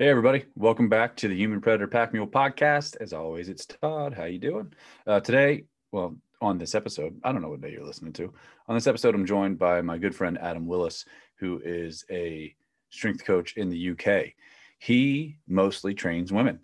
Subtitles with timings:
[0.00, 2.96] Hey everybody, welcome back to the Human Predator Pack Mule podcast.
[3.02, 4.14] As always, it's Todd.
[4.14, 4.72] How you doing?
[5.06, 8.32] Uh, today, well, on this episode, I don't know what day you're listening to.
[8.66, 11.04] On this episode, I'm joined by my good friend Adam Willis,
[11.36, 12.54] who is a
[12.88, 14.32] strength coach in the UK.
[14.78, 16.60] He mostly trains women,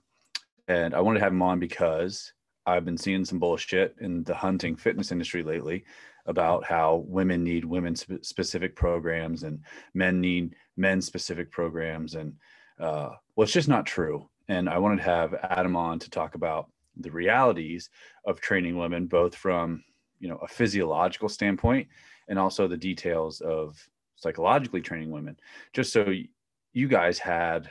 [0.67, 2.33] and I wanted to have him on because
[2.65, 5.85] I've been seeing some bullshit in the hunting fitness industry lately
[6.25, 9.61] about how women need women specific programs and
[9.93, 12.33] men need men specific programs and
[12.81, 14.29] uh, well, it's just not true.
[14.49, 17.91] And I wanted to have Adam on to talk about the realities
[18.25, 19.85] of training women, both from
[20.19, 21.87] you know a physiological standpoint
[22.29, 23.79] and also the details of
[24.17, 25.37] psychologically training women,
[25.73, 26.11] just so
[26.73, 27.71] you guys had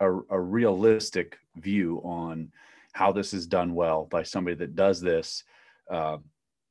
[0.00, 2.50] a, a realistic view on
[2.92, 5.44] how this is done well by somebody that does this
[5.90, 6.16] uh,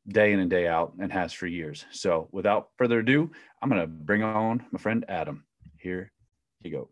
[0.08, 1.86] day in and day out and has for years.
[1.92, 5.46] So, without further ado, I'm going to bring on my friend Adam.
[5.78, 6.12] Here
[6.64, 6.90] you go.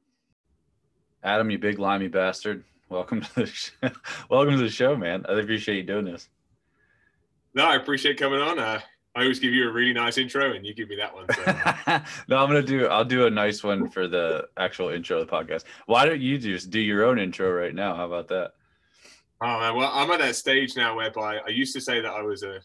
[1.24, 2.64] Adam, you big limey bastard.
[2.88, 3.72] Welcome to the show.
[4.30, 5.26] welcome to the show, man.
[5.28, 6.30] I appreciate you doing this.
[7.54, 8.58] No, I appreciate coming on.
[8.58, 8.80] Uh,
[9.16, 11.26] I always give you a really nice intro, and you give me that one.
[11.34, 11.44] So.
[12.30, 12.88] no, I'm gonna do.
[12.88, 15.66] I'll do a nice one for the actual intro of the podcast.
[15.88, 17.96] Why don't you just do your own intro right now?
[17.96, 18.52] How about that?
[19.42, 22.22] Oh man, well, I'm at that stage now whereby I used to say that I
[22.22, 22.60] was a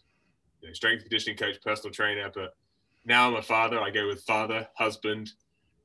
[0.61, 2.55] you know, strength conditioning coach, personal trainer, but
[3.05, 3.81] now I'm a father.
[3.81, 5.33] I go with father, husband,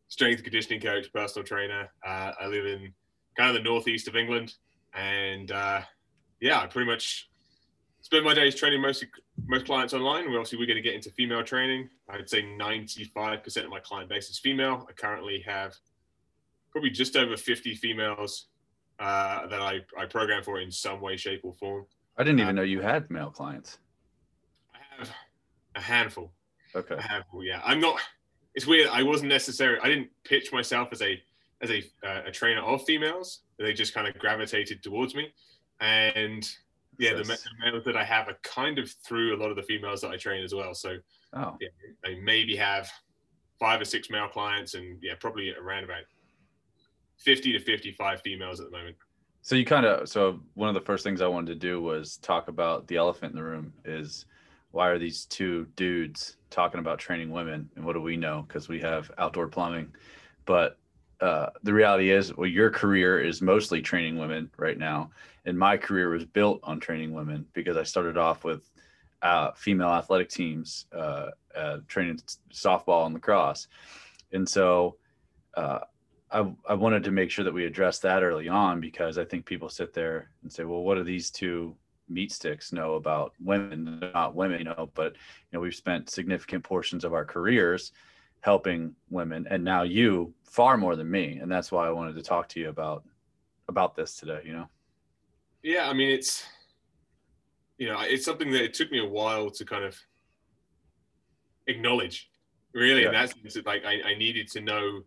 [0.09, 1.89] strength conditioning coach, personal trainer.
[2.05, 2.93] Uh, I live in
[3.37, 4.53] kind of the northeast of England,
[4.93, 5.81] and uh,
[6.41, 7.29] yeah, I pretty much
[8.01, 9.05] spend my days training most
[9.47, 10.29] most clients online.
[10.29, 11.89] We obviously we're going to get into female training.
[12.09, 14.85] I'd say 95% of my client base is female.
[14.89, 15.73] I currently have
[16.71, 18.47] probably just over 50 females
[18.99, 21.85] uh, that I, I program for in some way, shape, or form.
[22.17, 23.79] I didn't even uh, know you had male clients.
[24.73, 25.09] I have
[25.75, 26.31] a handful.
[26.75, 26.95] Okay.
[26.95, 27.61] A handful, yeah.
[27.63, 27.99] I'm not
[28.55, 28.89] it's weird.
[28.89, 29.79] I wasn't necessarily.
[29.81, 31.21] I didn't pitch myself as a
[31.61, 33.41] as a uh, a trainer of females.
[33.57, 35.33] They just kind of gravitated towards me,
[35.79, 36.49] and
[36.97, 39.63] yeah, the, the, males that I have are kind of through a lot of the
[39.63, 40.73] females that I train as well.
[40.73, 40.97] So
[41.33, 41.57] oh.
[41.61, 41.69] yeah,
[42.05, 42.89] I maybe have
[43.59, 46.03] five or six male clients, and yeah, probably around about
[47.17, 48.97] fifty to fifty-five females at the moment.
[49.41, 52.17] So you kind of so one of the first things I wanted to do was
[52.17, 54.25] talk about the elephant in the room is
[54.71, 57.69] why are these two dudes talking about training women?
[57.75, 58.45] And what do we know?
[58.47, 59.93] Because we have outdoor plumbing.
[60.45, 60.77] But
[61.21, 65.11] uh, the reality is well your career is mostly training women right now.
[65.45, 68.69] And my career was built on training women because i started off with
[69.21, 72.19] uh, female athletic teams uh, uh training
[72.53, 73.67] softball and lacrosse.
[74.31, 74.95] And so
[75.55, 75.79] uh,
[76.31, 79.45] I, I wanted to make sure that we address that early on because i think
[79.45, 81.75] people sit there and say well what are these two
[82.09, 86.63] meat sticks know about women, not women, you know, but you know, we've spent significant
[86.63, 87.91] portions of our careers
[88.41, 91.39] helping women and now you far more than me.
[91.41, 93.03] And that's why I wanted to talk to you about
[93.67, 94.67] about this today, you know.
[95.61, 96.45] Yeah, I mean it's
[97.77, 99.97] you know, it's something that it took me a while to kind of
[101.67, 102.29] acknowledge
[102.73, 103.07] really yeah.
[103.07, 103.33] and that's
[103.65, 105.01] like I, I needed to know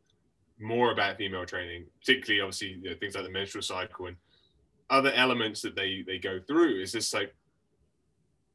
[0.60, 4.16] more about female training particularly obviously you know, things like the menstrual cycle and
[4.90, 6.80] other elements that they they go through.
[6.80, 7.34] Is just like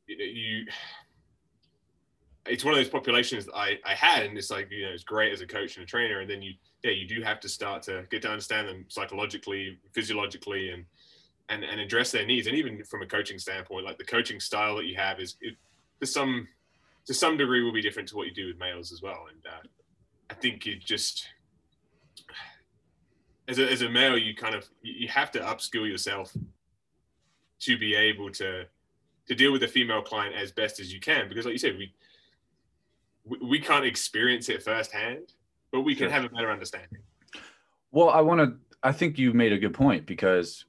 [0.08, 0.66] you
[2.50, 5.04] it's one of those populations that I, I had and it's like you know it's
[5.04, 7.50] great as a coach and a trainer and then you yeah you do have to
[7.50, 10.86] start to get to understand them psychologically physiologically and
[11.50, 12.48] and, and address their needs.
[12.48, 15.56] And even from a coaching standpoint like the coaching style that you have is it,
[16.00, 16.48] to some
[17.06, 19.26] to some degree will be different to what you do with males as well.
[19.32, 19.68] And uh,
[20.30, 21.28] I think you just
[23.48, 26.36] as a, as a male, you kind of you have to upskill yourself
[27.60, 28.66] to be able to
[29.28, 31.28] to deal with a female client as best as you can.
[31.30, 31.94] Because, like you said, we
[33.42, 35.34] we can't experience it firsthand,
[35.72, 37.00] but we can have a better understanding.
[37.92, 38.58] Well, I want to.
[38.84, 40.66] I think you made a good point because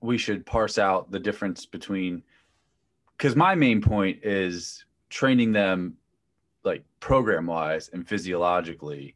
[0.00, 2.22] we should parse out the difference between.
[3.16, 5.96] Because my main point is training them,
[6.64, 9.14] like program wise and physiologically,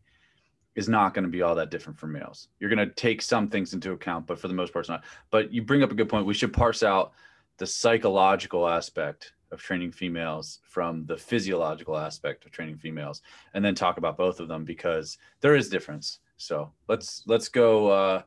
[0.77, 2.49] is not going to be all that different for males.
[2.61, 5.05] You're going to take some things into account, but for the most part, it's not.
[5.31, 6.27] But you bring up a good point.
[6.27, 7.13] We should parse out
[7.57, 13.23] the psychological aspect of training females from the physiological aspect of training females,
[13.55, 16.19] and then talk about both of them because there is difference.
[16.37, 17.89] So let's let's go.
[17.89, 18.23] Uh,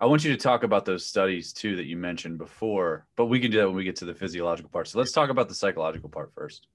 [0.00, 3.38] I want you to talk about those studies too that you mentioned before, but we
[3.38, 4.88] can do that when we get to the physiological part.
[4.88, 6.66] So let's talk about the psychological part first.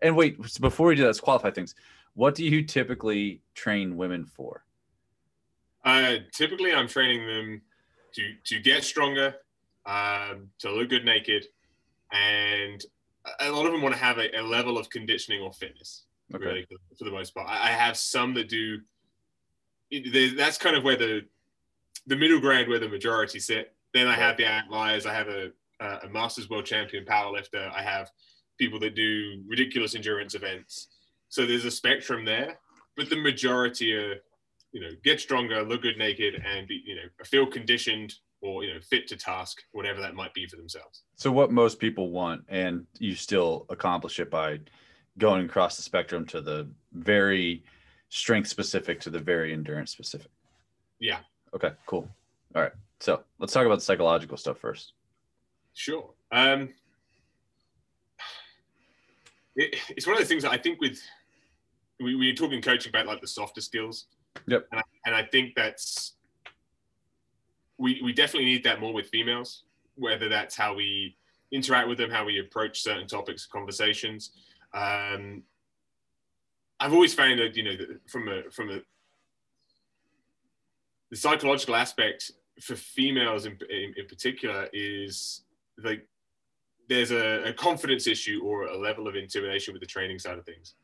[0.00, 1.74] And wait, before we do that, let's qualify things.
[2.14, 4.64] What do you typically train women for?
[5.84, 7.62] Uh, typically, I'm training them
[8.14, 9.34] to to get stronger,
[9.86, 11.46] um, to look good naked,
[12.12, 12.84] and
[13.40, 16.04] a lot of them want to have a, a level of conditioning or fitness.
[16.34, 16.44] Okay.
[16.44, 16.66] Really,
[16.98, 18.78] for, the most part, I, I have some that do.
[20.36, 21.22] That's kind of where the
[22.06, 23.74] the middle ground where the majority sit.
[23.92, 25.04] Then I have the outliers.
[25.04, 25.50] I have a,
[25.80, 27.70] a Masters World Champion powerlifter.
[27.74, 28.10] I have
[28.58, 30.88] people that do ridiculous endurance events.
[31.32, 32.58] So there's a spectrum there,
[32.94, 34.16] but the majority are,
[34.72, 38.12] you know, get stronger, look good naked, and be, you know, feel conditioned
[38.42, 41.04] or you know fit to task, whatever that might be for themselves.
[41.16, 44.60] So what most people want, and you still accomplish it by
[45.16, 47.64] going across the spectrum to the very
[48.10, 50.30] strength specific to the very endurance specific.
[51.00, 51.20] Yeah.
[51.54, 52.06] Okay, cool.
[52.54, 52.72] All right.
[53.00, 54.92] So let's talk about the psychological stuff first.
[55.72, 56.10] Sure.
[56.30, 56.68] Um,
[59.56, 61.00] it, it's one of the things that I think with
[62.00, 64.06] we, we're talking coaching about like the softer skills.
[64.46, 64.66] Yep.
[64.70, 66.14] And I, and I think that's
[67.78, 69.64] we we definitely need that more with females,
[69.96, 71.16] whether that's how we
[71.50, 74.32] interact with them, how we approach certain topics, conversations.
[74.72, 75.42] Um,
[76.80, 78.80] I've always found that you know from a from a
[81.10, 85.42] the psychological aspect for females in, in, in particular is
[85.82, 86.06] like
[86.88, 90.44] there's a, a, confidence issue or a level of intimidation with the training side of
[90.44, 90.74] things.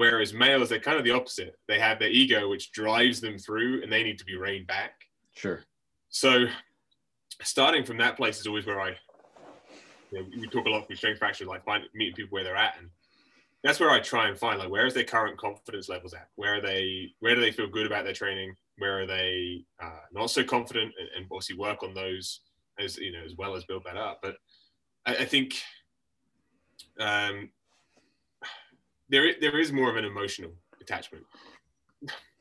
[0.00, 1.58] Whereas males, they're kind of the opposite.
[1.68, 4.94] They have their ego, which drives them through, and they need to be reined back.
[5.34, 5.60] Sure.
[6.08, 6.46] So,
[7.42, 8.96] starting from that place is always where I,
[10.10, 12.56] you know, we talk a lot with strength faction, like find, meeting people where they're
[12.56, 12.88] at, and
[13.62, 16.28] that's where I try and find like where is their current confidence levels at?
[16.36, 17.10] Where are they?
[17.18, 18.54] Where do they feel good about their training?
[18.78, 20.94] Where are they uh, not so confident?
[20.98, 22.40] And, and obviously work on those
[22.78, 24.20] as you know as well as build that up.
[24.22, 24.36] But
[25.04, 25.60] I, I think
[26.98, 27.50] um,
[29.10, 31.24] there there is more of an emotional attachment.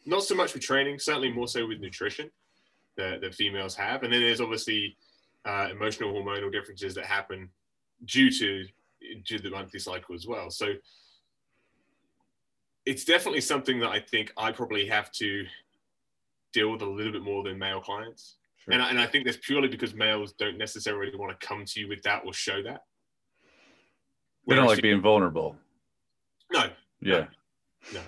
[0.06, 2.31] Not so much with training, certainly more so with nutrition
[2.95, 4.95] that, that females have, and then there's obviously
[5.45, 7.50] uh, emotional hormonal differences that happen
[8.06, 8.66] due to
[9.25, 10.50] due to the monthly cycle as well.
[10.50, 10.74] So
[12.86, 15.45] it's definitely something that I think I probably have to
[16.54, 18.38] deal with a little bit more than male clients.
[18.57, 18.74] Sure.
[18.74, 21.80] And, I, and I think that's purely because males don't necessarily want to come to
[21.80, 22.81] you with that or show that.
[24.48, 25.56] They don't like being vulnerable.
[26.51, 26.65] No.
[27.01, 27.27] Yeah.
[27.93, 27.99] No.
[27.99, 28.01] no.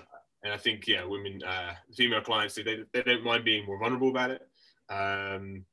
[0.44, 4.08] And I think, yeah, women, uh, female clients, they, they don't mind being more vulnerable
[4.08, 4.42] about it.
[4.88, 5.64] Um,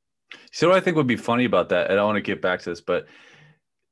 [0.51, 2.61] so what I think would be funny about that, and I want to get back
[2.61, 3.07] to this, but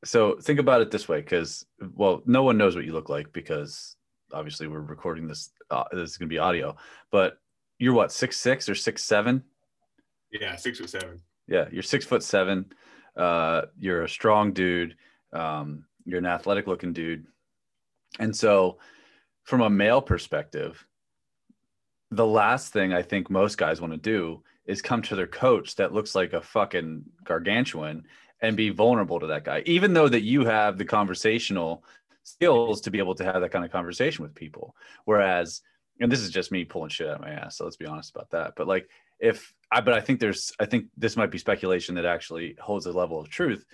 [0.05, 1.65] so think about it this way, because
[1.95, 3.95] well, no one knows what you look like because
[4.31, 5.51] obviously we're recording this.
[5.69, 6.75] Uh, this is going to be audio,
[7.11, 7.39] but
[7.79, 9.43] you're what six six or six seven?
[10.31, 11.19] Yeah, six foot seven.
[11.47, 12.65] Yeah, you're six foot seven.
[13.15, 14.95] Uh, you're a strong dude.
[15.33, 17.25] Um, you're an athletic looking dude.
[18.19, 18.77] And so,
[19.43, 20.85] from a male perspective,
[22.11, 25.75] the last thing I think most guys want to do is come to their coach
[25.75, 28.03] that looks like a fucking gargantuan
[28.41, 31.83] and be vulnerable to that guy, even though that you have the conversational
[32.23, 34.75] skills to be able to have that kind of conversation with people.
[35.05, 35.61] Whereas,
[35.99, 38.11] and this is just me pulling shit out of my ass, so let's be honest
[38.11, 38.53] about that.
[38.55, 38.89] But like,
[39.19, 42.85] if I, but I think there's, I think this might be speculation that actually holds
[42.85, 43.65] a level of truth.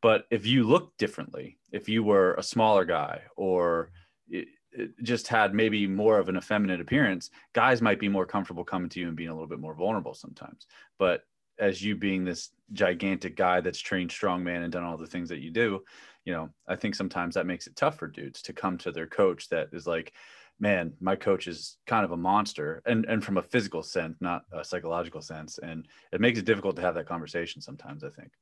[0.00, 3.90] But if you look differently, if you were a smaller guy or
[4.28, 8.64] it, it just had maybe more of an effeminate appearance, guys might be more comfortable
[8.64, 10.66] coming to you and being a little bit more vulnerable sometimes.
[10.98, 11.22] But
[11.58, 15.40] as you being this gigantic guy that's trained strongman and done all the things that
[15.40, 15.82] you do,
[16.24, 19.06] you know, I think sometimes that makes it tough for dudes to come to their
[19.06, 20.12] coach that is like,
[20.60, 24.42] man, my coach is kind of a monster, and and from a physical sense, not
[24.52, 28.04] a psychological sense, and it makes it difficult to have that conversation sometimes.
[28.04, 28.32] I think.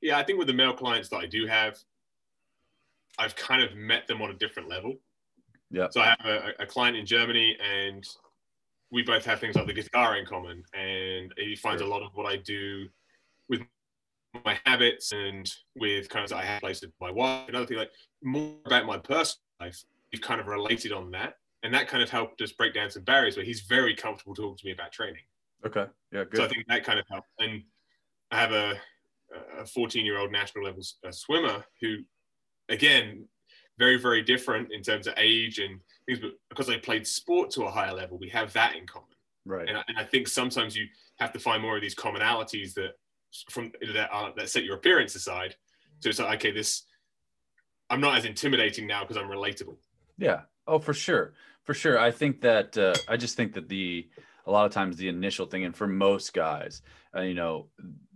[0.00, 1.78] Yeah, I think with the male clients that I do have,
[3.18, 4.94] I've kind of met them on a different level.
[5.70, 5.88] Yeah.
[5.90, 8.06] So I have a, a client in Germany, and
[8.90, 11.90] we both have things like the guitar in common, and he finds sure.
[11.90, 12.86] a lot of what I do
[13.48, 13.60] with
[14.44, 17.48] my habits and with kind of I have placed with my wife.
[17.48, 17.90] Another thing like
[18.22, 21.34] more about my personal life we've kind of related on that.
[21.62, 24.56] And that kind of helped us break down some barriers where he's very comfortable talking
[24.56, 25.22] to me about training.
[25.66, 25.86] Okay.
[26.12, 26.24] Yeah.
[26.24, 26.36] Good.
[26.36, 27.28] So I think that kind of helped.
[27.40, 27.62] And
[28.30, 28.74] I have a,
[29.58, 31.96] a 14 year old national level swimmer who,
[32.68, 33.26] again,
[33.78, 37.62] very, very different in terms of age and things, but because they played sport to
[37.64, 39.08] a higher level, we have that in common.
[39.44, 39.68] Right.
[39.68, 40.86] And I, and I think sometimes you
[41.20, 42.94] have to find more of these commonalities that
[43.50, 45.54] from that are, that set your appearance aside.
[46.00, 46.84] So it's like, okay, this,
[47.90, 49.76] I'm not as intimidating now because I'm relatable.
[50.18, 50.42] Yeah.
[50.66, 51.34] Oh, for sure.
[51.64, 51.98] For sure.
[51.98, 54.08] I think that uh, I just think that the
[54.46, 56.82] a lot of times the initial thing, and for most guys,
[57.14, 57.68] uh, you know,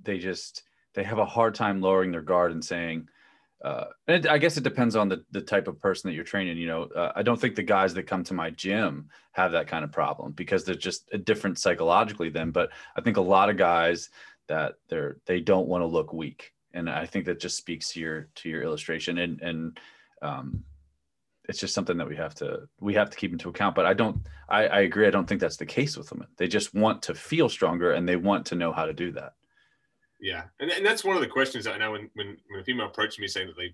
[0.03, 0.63] they just
[0.95, 3.09] they have a hard time lowering their guard and saying,
[3.65, 6.25] uh, and it, I guess it depends on the the type of person that you're
[6.25, 6.59] training.
[6.59, 9.69] You know, uh, I don't think the guys that come to my gym have that
[9.69, 12.29] kind of problem because they're just different psychologically.
[12.29, 14.11] Then, but I think a lot of guys
[14.49, 18.01] that they're they don't want to look weak, and I think that just speaks to
[18.01, 19.81] your to your illustration and and
[20.23, 20.65] um,
[21.49, 23.75] it's just something that we have to we have to keep into account.
[23.75, 25.07] But I don't I, I agree.
[25.07, 26.29] I don't think that's the case with women.
[26.37, 29.35] They just want to feel stronger and they want to know how to do that.
[30.23, 32.65] Yeah, and, and that's one of the questions that I know when, when when a
[32.65, 33.73] female approaches me saying that they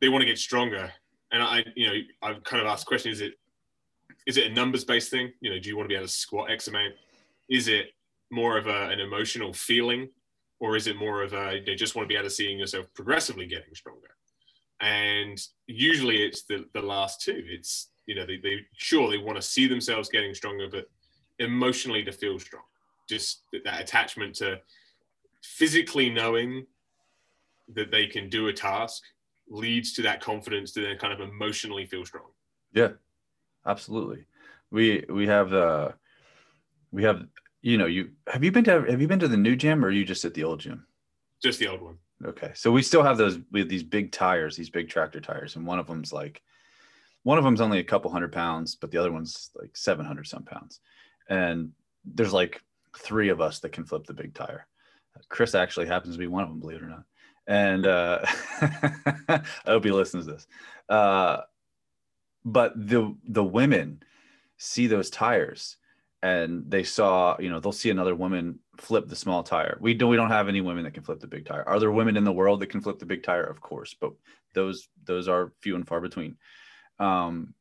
[0.00, 0.92] they want to get stronger,
[1.32, 3.34] and I you know I've kind of asked questions: Is it
[4.28, 5.32] is it a numbers based thing?
[5.40, 6.94] You know, do you want to be able to squat X amount?
[7.50, 7.86] Is it
[8.30, 10.08] more of a, an emotional feeling,
[10.60, 12.86] or is it more of a you just want to be able to seeing yourself
[12.94, 14.14] progressively getting stronger?
[14.80, 17.42] And usually it's the the last two.
[17.48, 20.86] It's you know they, they sure they want to see themselves getting stronger, but
[21.40, 22.62] emotionally to feel strong.
[23.08, 24.60] Just that attachment to
[25.42, 26.66] physically knowing
[27.74, 29.02] that they can do a task
[29.48, 32.30] leads to that confidence to then kind of emotionally feel strong.
[32.72, 32.92] Yeah,
[33.66, 34.26] absolutely.
[34.70, 35.90] We we have uh
[36.92, 37.26] we have
[37.62, 39.88] you know you have you been to have you been to the new gym or
[39.88, 40.86] are you just at the old gym?
[41.42, 41.98] Just the old one.
[42.24, 45.66] Okay, so we still have those with these big tires, these big tractor tires, and
[45.66, 46.42] one of them's like
[47.22, 50.26] one of them's only a couple hundred pounds, but the other one's like seven hundred
[50.26, 50.80] some pounds,
[51.28, 51.72] and
[52.04, 52.62] there's like
[52.96, 54.66] three of us that can flip the big tire
[55.28, 57.04] Chris actually happens to be one of them, believe it or not.
[57.46, 58.20] And uh,
[59.28, 60.46] I hope he listens to this.
[60.88, 61.42] Uh,
[62.44, 64.02] but the the women
[64.56, 65.76] see those tires
[66.22, 69.78] and they saw, you know, they'll see another woman flip the small tire.
[69.80, 71.66] We don't we don't have any women that can flip the big tire.
[71.66, 73.44] Are there women in the world that can flip the big tire?
[73.44, 74.12] Of course, but
[74.54, 76.36] those those are few and far between.
[76.98, 77.54] Um,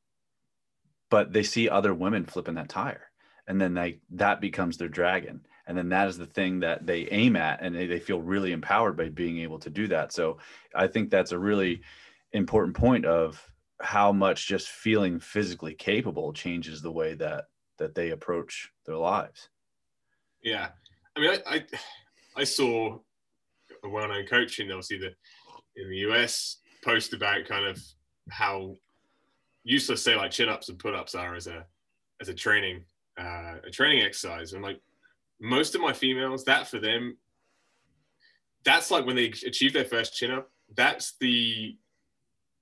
[1.10, 3.10] but they see other women flipping that tire,
[3.48, 7.07] and then they that becomes their dragon and then that is the thing that they
[7.11, 10.11] aim at and they, they feel really empowered by being able to do that.
[10.11, 10.39] So
[10.75, 11.81] i think that's a really
[12.33, 13.39] important point of
[13.79, 17.45] how much just feeling physically capable changes the way that
[17.77, 19.49] that they approach their lives.
[20.43, 20.69] Yeah.
[21.15, 21.65] I mean i i,
[22.35, 22.97] I saw
[23.83, 25.13] a well-known coach in obviously the
[25.75, 27.81] in the us post about kind of
[28.29, 28.75] how
[29.63, 31.63] useless say like chin-ups and pull-ups are as a
[32.21, 32.83] as a training
[33.19, 34.53] uh, a training exercise.
[34.53, 34.79] And like
[35.39, 37.17] most of my females, that for them,
[38.65, 40.50] that's like when they achieve their first chin up.
[40.75, 41.77] That's the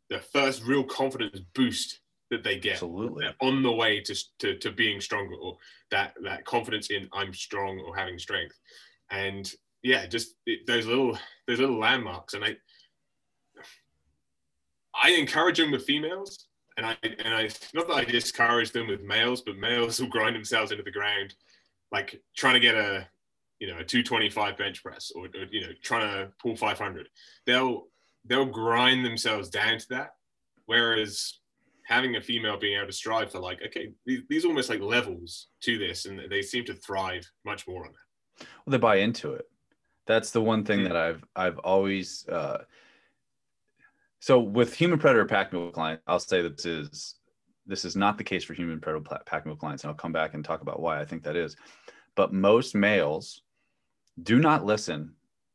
[0.10, 3.26] the first real confidence boost that they get Absolutely.
[3.42, 5.58] on the way to, to, to being stronger or
[5.92, 8.58] that that confidence in I'm strong or having strength
[9.12, 9.50] and
[9.84, 11.18] yeah just it, those little
[11.48, 12.56] those little landmarks and I
[15.02, 19.02] I encourage them with females and I and I not that I discourage them with
[19.02, 21.34] males but males will grind themselves into the ground
[21.92, 23.08] like trying to get a
[23.60, 27.08] you know a 225 bench press or, or, you know trying to pull 500
[27.46, 27.88] they'll
[28.28, 30.12] they'll grind themselves down to that.
[30.66, 31.40] Whereas
[31.86, 35.48] having a female being able to strive for like okay these, these almost like levels
[35.62, 38.48] to this and they seem to thrive much more on that.
[38.66, 39.46] Well they buy into it.
[40.06, 40.90] That's the one thing mm-hmm.
[40.90, 42.64] that i've i've always uh
[44.20, 47.16] so with human predator pack client i'll say that this is
[47.68, 50.44] this is not the case for human pack mule clients, and I'll come back and
[50.44, 51.56] talk about why I think that is.
[52.16, 53.42] But most males
[54.24, 55.14] do not listen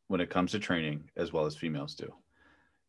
[0.09, 2.13] when it comes to training as well as females do.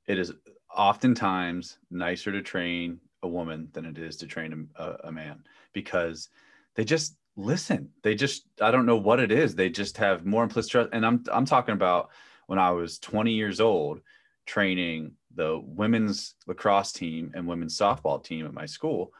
[0.07, 0.33] It is
[0.75, 6.29] oftentimes nicer to train a woman than it is to train a, a man because
[6.75, 7.89] they just listen.
[8.01, 9.55] They just I don't know what it is.
[9.55, 10.89] They just have more implicit trust.
[10.93, 12.09] And I'm I'm talking about
[12.47, 14.01] when I was 20 years old
[14.45, 19.13] training the women's lacrosse team and women's softball team at my school,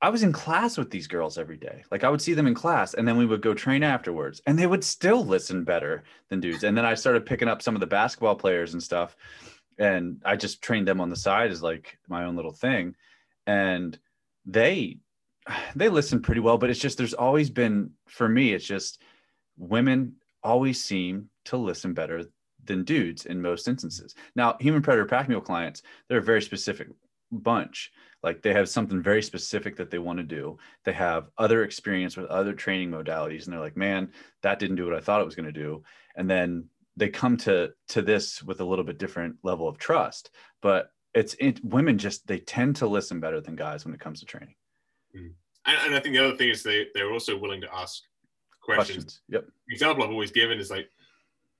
[0.00, 1.82] I was in class with these girls every day.
[1.90, 4.58] Like I would see them in class and then we would go train afterwards and
[4.58, 6.62] they would still listen better than dudes.
[6.62, 9.16] And then I started picking up some of the basketball players and stuff.
[9.78, 12.94] And I just trained them on the side as like my own little thing.
[13.46, 13.98] And
[14.46, 14.98] they
[15.74, 19.02] they listen pretty well, but it's just there's always been for me, it's just
[19.56, 20.14] women
[20.44, 22.24] always seem to listen better
[22.68, 24.14] than dudes in most instances.
[24.36, 26.88] Now, human predator pack mule clients, they're a very specific
[27.32, 27.90] bunch.
[28.22, 30.58] Like they have something very specific that they want to do.
[30.84, 34.84] They have other experience with other training modalities, and they're like, man, that didn't do
[34.84, 35.82] what I thought it was going to do.
[36.16, 40.30] And then they come to to this with a little bit different level of trust.
[40.62, 44.20] But it's it, women just they tend to listen better than guys when it comes
[44.20, 44.54] to training.
[45.16, 45.32] Mm.
[45.66, 48.02] And, and, I think the other thing is they they're also willing to ask
[48.60, 49.04] questions.
[49.04, 49.20] questions.
[49.28, 49.44] Yep.
[49.68, 50.90] The example I've always given is like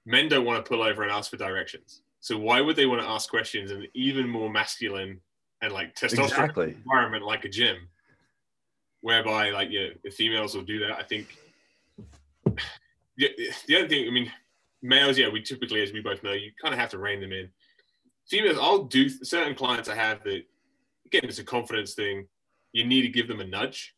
[0.07, 2.03] men don't want to pull over and ask for directions.
[2.21, 5.21] So why would they want to ask questions in an even more masculine
[5.63, 6.77] and like testosterone exactly.
[6.85, 7.77] environment like a gym,
[9.01, 10.99] whereby like yeah, the females will do that.
[10.99, 11.37] I think.
[13.21, 13.31] Yeah,
[13.67, 14.31] the other thing, I mean,
[14.81, 17.33] males, yeah, we typically, as we both know, you kind of have to rein them
[17.33, 17.49] in.
[18.29, 20.45] Females, I'll do certain clients I have that
[21.09, 22.27] again, it's a confidence thing.
[22.73, 23.95] You need to give them a nudge.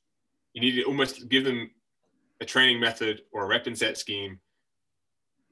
[0.54, 1.71] You need to almost give them
[2.40, 4.38] a training method or a rep and set scheme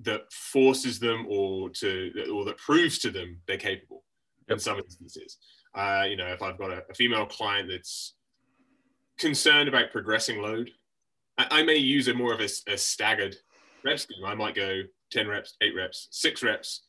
[0.01, 4.05] that forces them or to or that proves to them they're capable
[4.49, 4.57] yep.
[4.57, 5.39] in some instances.
[5.75, 8.15] Uh, you know, if I've got a, a, female client that's
[9.19, 10.71] concerned about progressing load,
[11.37, 13.37] I, I may use a more of a, a staggered
[13.85, 14.25] rep scheme.
[14.25, 16.85] I might go 10 reps, eight reps, six reps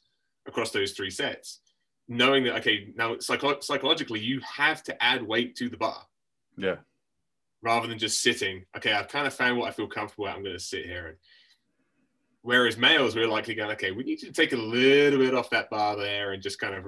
[0.47, 1.59] across those three sets,
[2.07, 6.01] knowing that, okay, now psycho- psychologically, you have to add weight to the bar.
[6.57, 6.77] Yeah.
[7.61, 10.35] Rather than just sitting, okay, I've kind of found what I feel comfortable at.
[10.35, 11.07] I'm going to sit here.
[11.07, 11.17] And
[12.41, 15.69] whereas males, we're likely going, okay, we need to take a little bit off that
[15.69, 16.85] bar there and just kind of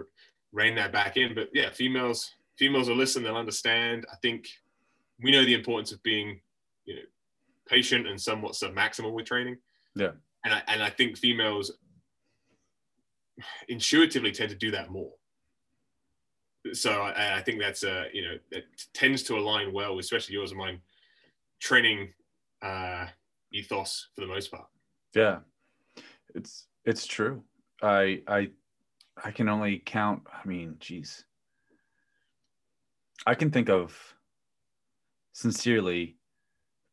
[0.51, 1.35] rein that back in.
[1.35, 4.05] But yeah, females, females will listen, they'll understand.
[4.11, 4.47] I think
[5.21, 6.39] we know the importance of being,
[6.85, 7.01] you know,
[7.67, 9.57] patient and somewhat submaximal with training.
[9.95, 10.11] Yeah.
[10.43, 11.71] And I, and I think females
[13.67, 15.11] intuitively tend to do that more.
[16.73, 20.51] So I, I think that's a, you know, it tends to align well, especially yours
[20.51, 20.79] and mine
[21.59, 22.13] training
[22.61, 23.07] uh,
[23.53, 24.65] ethos for the most part.
[25.13, 25.39] Yeah,
[26.33, 27.43] it's, it's true.
[27.81, 28.49] I, I,
[29.23, 31.25] I can only count, I mean, geez,
[33.25, 33.95] I can think of
[35.33, 36.17] sincerely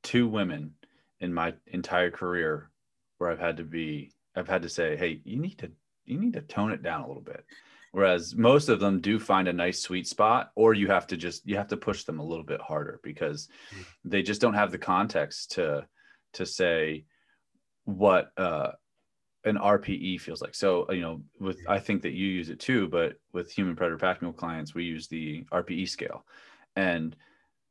[0.03, 0.75] two women
[1.21, 2.71] in my entire career
[3.19, 5.71] where I've had to be I've had to say, hey, you need to
[6.07, 7.45] you need to tone it down a little bit.
[7.93, 11.47] Whereas most of them do find a nice sweet spot, or you have to just
[11.47, 13.85] you have to push them a little bit harder because mm.
[14.05, 15.87] they just don't have the context to
[16.35, 17.05] to say
[17.89, 18.73] what uh,
[19.45, 20.55] an RPE feels like.
[20.55, 23.97] So you know, with I think that you use it too, but with human predator
[23.97, 26.27] pack mule clients, we use the RPE scale,
[26.77, 27.17] and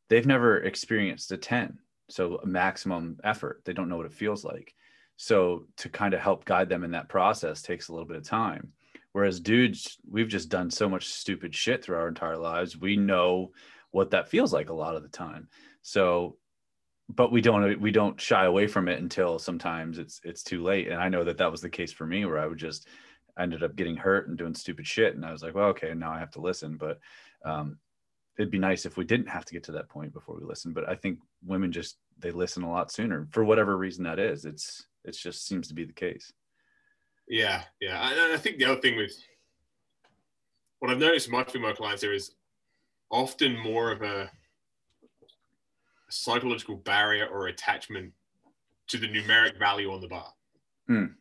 [0.09, 1.77] they've never experienced a 10
[2.09, 3.61] so maximum effort.
[3.63, 4.73] They don't know what it feels like.
[5.17, 8.23] So to kind of help guide them in that process takes a little bit of
[8.23, 8.71] time.
[9.11, 12.77] Whereas dudes we've just done so much stupid shit through our entire lives.
[12.77, 13.51] We know
[13.91, 15.49] what that feels like a lot of the time.
[15.81, 16.37] So
[17.09, 20.87] but we don't we don't shy away from it until sometimes it's it's too late.
[20.87, 22.87] And i know that that was the case for me where i would just
[23.37, 25.15] I ended up getting hurt and doing stupid shit.
[25.15, 26.77] And i was like well okay now i have to listen.
[26.77, 26.99] But
[27.45, 27.77] um,
[28.37, 30.73] it'd be nice if we didn't have to get to that point before we listen.
[30.73, 34.45] But i think women just they listen a lot sooner for whatever reason that is.
[34.45, 36.33] It's it just seems to be the case.
[37.29, 38.09] Yeah yeah.
[38.09, 39.13] And i think the other thing with
[40.79, 42.31] what i've noticed in my clients there is
[43.09, 44.29] often more of a
[46.09, 48.11] psychological barrier or attachment
[48.87, 50.33] to the numeric value on the bar
[50.89, 51.11] mm.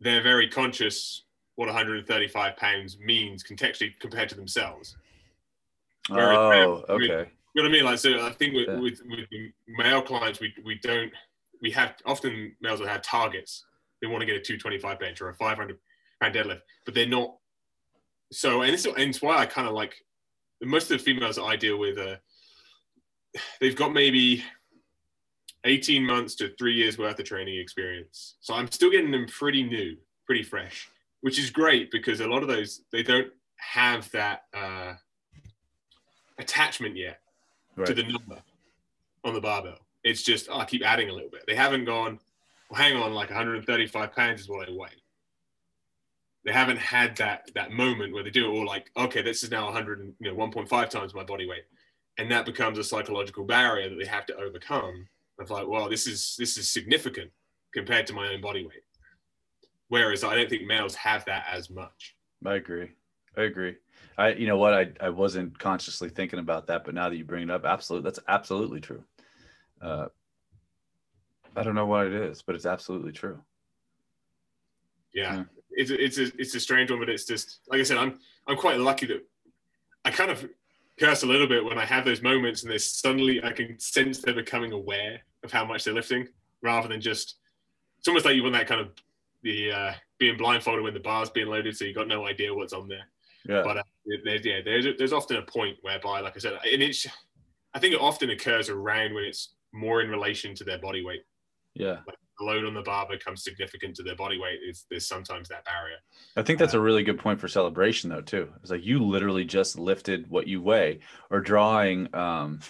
[0.00, 1.22] they're very conscious
[1.56, 4.96] what 135 pounds means contextually compared to themselves
[6.10, 7.30] oh, okay.
[7.56, 7.84] you know what I mean?
[7.84, 8.78] Like, so I think with, yeah.
[8.78, 9.26] with, with
[9.66, 11.10] male clients, we, we don't,
[11.62, 13.64] we have often males will have targets.
[14.00, 15.78] They want to get a 225 bench or a 500
[16.20, 17.36] pound deadlift, but they're not.
[18.30, 19.94] So, and, this, and it's why I kind of like
[20.62, 22.16] most of the females that I deal with, uh,
[23.60, 24.44] they've got maybe
[25.64, 28.36] 18 months to three years worth of training experience.
[28.40, 30.88] So I'm still getting them pretty new, pretty fresh,
[31.20, 34.94] which is great because a lot of those, they don't have that, uh,
[36.38, 37.20] attachment yet
[37.76, 37.86] right.
[37.86, 38.42] to the number
[39.24, 39.78] on the barbell.
[40.04, 41.44] It's just oh, I keep adding a little bit.
[41.46, 42.18] They haven't gone,
[42.70, 44.88] well, hang on, like 135 pounds is what I weigh.
[46.44, 49.50] They haven't had that that moment where they do it all like, okay, this is
[49.50, 51.64] now 100, you know, 1.5 times my body weight,
[52.18, 55.06] and that becomes a psychological barrier that they have to overcome.
[55.38, 57.30] Of like, well, this is this is significant
[57.74, 58.84] compared to my own body weight.
[59.88, 62.16] Whereas I don't think males have that as much.
[62.44, 62.92] I agree.
[63.36, 63.76] I agree.
[64.18, 67.24] I, you know what, I, I wasn't consciously thinking about that, but now that you
[67.24, 69.04] bring it up, absolutely, that's absolutely true.
[69.80, 70.06] Uh,
[71.54, 73.38] I don't know what it is, but it's absolutely true.
[75.12, 75.44] Yeah, yeah.
[75.70, 78.56] it's it's a it's a strange one, but it's just like I said, I'm I'm
[78.56, 79.26] quite lucky that
[80.04, 80.48] I kind of
[80.98, 84.18] curse a little bit when I have those moments, and there's suddenly I can sense
[84.18, 86.28] they're becoming aware of how much they're lifting,
[86.62, 87.36] rather than just
[87.98, 88.90] it's almost like you want that kind of
[89.42, 92.72] the uh, being blindfolded when the bar's being loaded, so you got no idea what's
[92.72, 93.06] on there.
[93.48, 93.62] Yeah.
[93.62, 93.82] But uh,
[94.24, 97.06] there's, yeah, there's there's often a point whereby, like I said, and it's
[97.74, 101.24] I think it often occurs around when it's more in relation to their body weight.
[101.74, 101.98] Yeah.
[102.06, 104.60] Like the load on the bar becomes significant to their body weight.
[104.68, 105.96] Is there's sometimes that barrier.
[106.36, 108.20] I think that's uh, a really good point for celebration, though.
[108.20, 108.48] Too.
[108.60, 112.14] It's like you literally just lifted what you weigh, or drawing.
[112.14, 112.60] Um,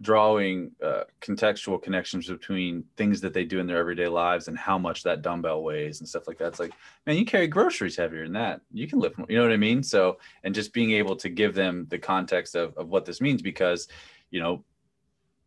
[0.00, 4.76] drawing uh, contextual connections between things that they do in their everyday lives and how
[4.76, 6.48] much that dumbbell weighs and stuff like that.
[6.48, 6.72] It's like,
[7.06, 8.62] man, you carry groceries heavier than that.
[8.72, 9.80] You can lift more, you know what I mean?
[9.80, 13.42] So, and just being able to give them the context of, of what this means,
[13.42, 13.86] because,
[14.32, 14.64] you know,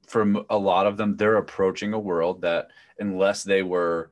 [0.07, 4.11] from a lot of them, they're approaching a world that unless they were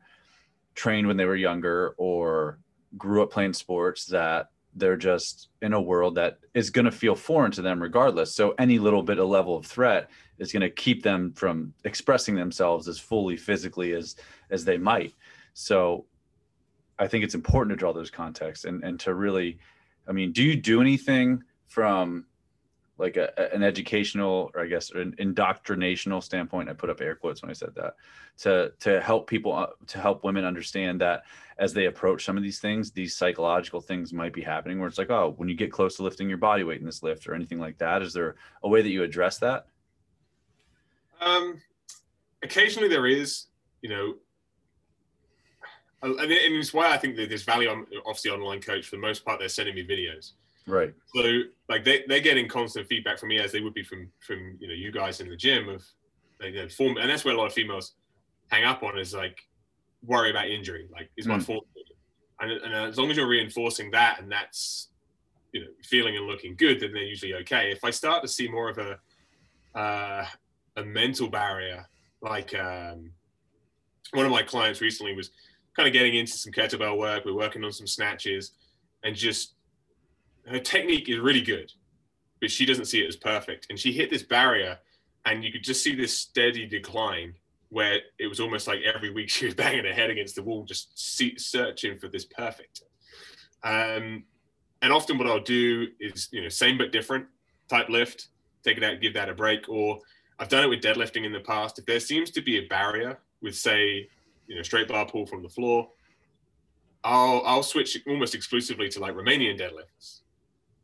[0.75, 2.59] trained when they were younger or
[2.97, 7.15] grew up playing sports, that they're just in a world that is going to feel
[7.15, 8.33] foreign to them regardless.
[8.33, 12.35] So any little bit of level of threat is going to keep them from expressing
[12.35, 14.15] themselves as fully physically as
[14.49, 15.13] as they might.
[15.53, 16.05] So
[16.97, 19.59] I think it's important to draw those contexts and and to really
[20.07, 22.25] I mean, do you do anything from
[22.97, 26.69] like a, an educational or I guess an indoctrinational standpoint.
[26.69, 27.95] I put up air quotes when I said that
[28.39, 31.23] to to help people uh, to help women understand that
[31.57, 34.97] as they approach some of these things, these psychological things might be happening where it's
[34.97, 37.35] like, oh, when you get close to lifting your body weight in this lift or
[37.35, 39.67] anything like that, is there a way that you address that?
[41.21, 41.61] Um,
[42.43, 43.45] occasionally there is,
[43.81, 44.15] you know,
[46.01, 49.23] and it's why I think that there's value on obviously online coach for the most
[49.23, 49.39] part.
[49.39, 50.33] They're sending me videos
[50.65, 50.93] Right.
[51.13, 54.57] So like they they're getting constant feedback from me as they would be from from
[54.59, 55.83] you know you guys in the gym of
[56.41, 57.93] like form and that's where a lot of females
[58.49, 59.39] hang up on is like
[60.05, 61.43] worry about injury like is my mm.
[61.43, 61.61] form
[62.41, 64.89] and, and as long as you're reinforcing that and that's
[65.53, 68.47] you know feeling and looking good then they're usually okay if i start to see
[68.47, 68.97] more of a
[69.75, 70.25] uh,
[70.77, 71.83] a mental barrier
[72.21, 73.09] like um,
[74.11, 75.31] one of my clients recently was
[75.75, 78.51] kind of getting into some kettlebell work we're working on some snatches
[79.03, 79.52] and just
[80.47, 81.71] her technique is really good,
[82.41, 83.67] but she doesn't see it as perfect.
[83.69, 84.77] And she hit this barrier,
[85.25, 87.35] and you could just see this steady decline
[87.69, 90.63] where it was almost like every week she was banging her head against the wall,
[90.63, 92.81] just see, searching for this perfect.
[93.63, 94.25] Um,
[94.81, 97.25] and often what I'll do is, you know, same but different
[97.69, 98.27] type lift,
[98.63, 99.69] take it out, give that a break.
[99.69, 99.99] Or
[100.39, 101.79] I've done it with deadlifting in the past.
[101.79, 104.09] If there seems to be a barrier with, say,
[104.47, 105.87] you know, straight bar pull from the floor,
[107.05, 110.21] I'll I'll switch almost exclusively to like Romanian deadlifts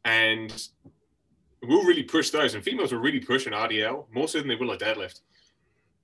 [0.05, 0.67] and
[1.63, 2.55] we'll really push those.
[2.55, 5.21] And females will really push an RDL more so than they will a deadlift.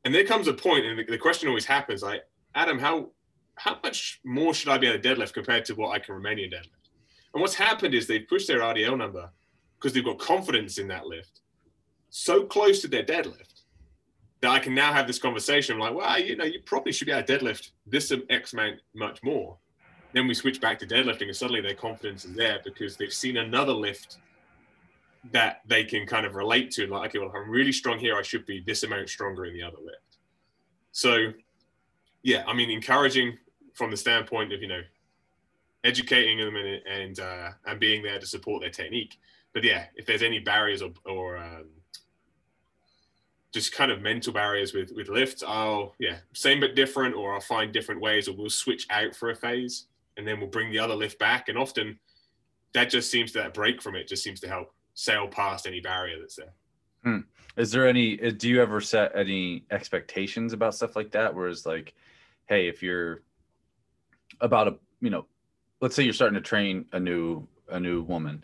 [0.03, 3.09] And there comes a point, and the, the question always happens, like Adam, how
[3.57, 6.53] how much more should I be at a deadlift compared to what I can Romanian
[6.53, 6.89] deadlift?
[7.33, 9.29] And what's happened is they've pushed their RDL number
[9.77, 11.41] because they've got confidence in that lift
[12.09, 13.63] so close to their deadlift
[14.41, 15.73] that I can now have this conversation.
[15.73, 18.79] I'm like, well, you know, you probably should be able to deadlift this X amount
[18.93, 19.57] much more.
[20.15, 23.35] Then we switch back to deadlifting, and suddenly their confidence is there because they've seen
[23.35, 24.17] another lift
[25.33, 26.87] that they can kind of relate to.
[26.87, 29.53] Like, okay, well, if I'm really strong here, I should be this amount stronger in
[29.53, 30.19] the other lift.
[30.93, 31.33] So,
[32.23, 33.37] yeah, I mean, encouraging
[33.73, 34.81] from the standpoint of you know
[35.83, 39.19] educating them and and, uh, and being there to support their technique.
[39.53, 41.65] But yeah, if there's any barriers or, or um,
[43.51, 47.41] just kind of mental barriers with with lifts, I'll yeah same but different, or I'll
[47.41, 50.79] find different ways, or we'll switch out for a phase and then we'll bring the
[50.79, 51.49] other lift back.
[51.49, 51.99] And often
[52.73, 55.79] that just seems to that break from it just seems to help sail past any
[55.79, 56.53] barrier that's there.
[57.03, 57.19] Hmm.
[57.57, 61.33] Is there any, uh, do you ever set any expectations about stuff like that?
[61.33, 61.93] Whereas like,
[62.47, 63.23] Hey, if you're
[64.41, 65.25] about a, you know,
[65.81, 68.43] let's say you're starting to train a new, a new woman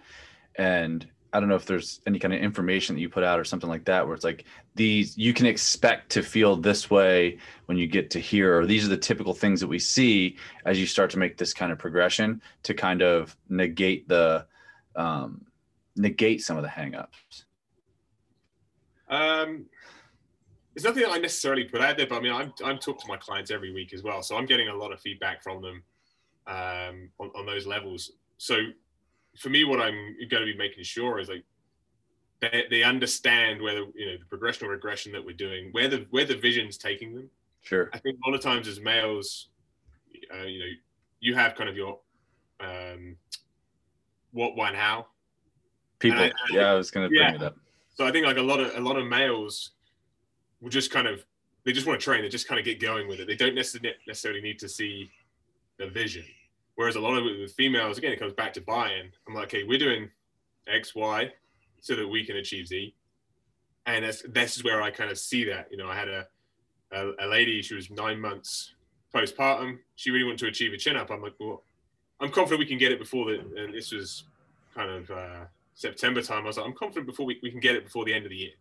[0.55, 3.43] and I don't know if there's any kind of information that you put out or
[3.45, 7.77] something like that where it's like these you can expect to feel this way when
[7.77, 10.85] you get to here or these are the typical things that we see as you
[10.85, 14.45] start to make this kind of progression to kind of negate the
[14.95, 15.45] um,
[15.95, 17.45] negate some of the hangups.
[19.07, 19.65] Um,
[20.73, 23.07] there's nothing that I necessarily put out there, but I mean, I'm I'm talking to
[23.07, 25.83] my clients every week as well, so I'm getting a lot of feedback from them
[26.47, 28.11] um, on, on those levels.
[28.37, 28.57] So
[29.37, 31.43] for me, what I'm going to be making sure is like
[32.41, 36.05] they, they understand whether you know the progression or regression that we're doing, where the
[36.09, 37.29] where the vision's taking them.
[37.61, 37.89] Sure.
[37.93, 39.49] I think a lot of times as males,
[40.33, 40.65] uh, you know,
[41.19, 41.99] you have kind of your
[42.59, 43.15] um,
[44.31, 45.07] what, when, how.
[45.99, 46.19] People.
[46.19, 47.55] I, I, yeah, I was going to bring it up.
[47.95, 49.71] So I think like a lot of a lot of males
[50.61, 51.23] will just kind of
[51.63, 52.23] they just want to train.
[52.23, 53.27] They just kind of get going with it.
[53.27, 55.11] They don't necessarily necessarily need to see
[55.77, 56.25] the vision.
[56.75, 59.11] Whereas a lot of it with females, again, it comes back to buy-in.
[59.27, 60.09] I'm like, okay, we're doing
[60.67, 61.31] X, Y,
[61.81, 62.93] so that we can achieve Z,
[63.85, 65.67] and that's this is where I kind of see that.
[65.71, 66.27] You know, I had a
[66.91, 68.73] a, a lady, she was nine months
[69.13, 69.79] postpartum.
[69.95, 71.09] She really wanted to achieve a chin up.
[71.09, 71.63] I'm like, well,
[72.19, 73.39] I'm confident we can get it before the.
[73.57, 74.25] And this was
[74.75, 76.43] kind of uh, September time.
[76.43, 78.29] I was like, I'm confident before we, we can get it before the end of
[78.29, 78.53] the year.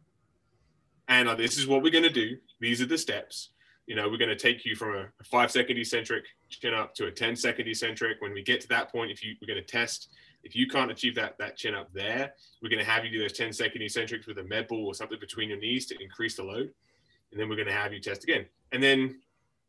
[1.08, 2.36] And this is what we're going to do.
[2.60, 3.50] These are the steps
[3.90, 7.07] you know, we're going to take you from a, five second eccentric chin up to
[7.07, 8.20] a 10 second eccentric.
[8.20, 10.11] When we get to that point, if you, we're going to test,
[10.44, 13.18] if you can't achieve that, that chin up there, we're going to have you do
[13.18, 16.37] those 10 second eccentrics with a med ball or something between your knees to increase
[16.37, 16.70] the load.
[17.33, 18.46] And then we're going to have you test again.
[18.70, 19.18] And then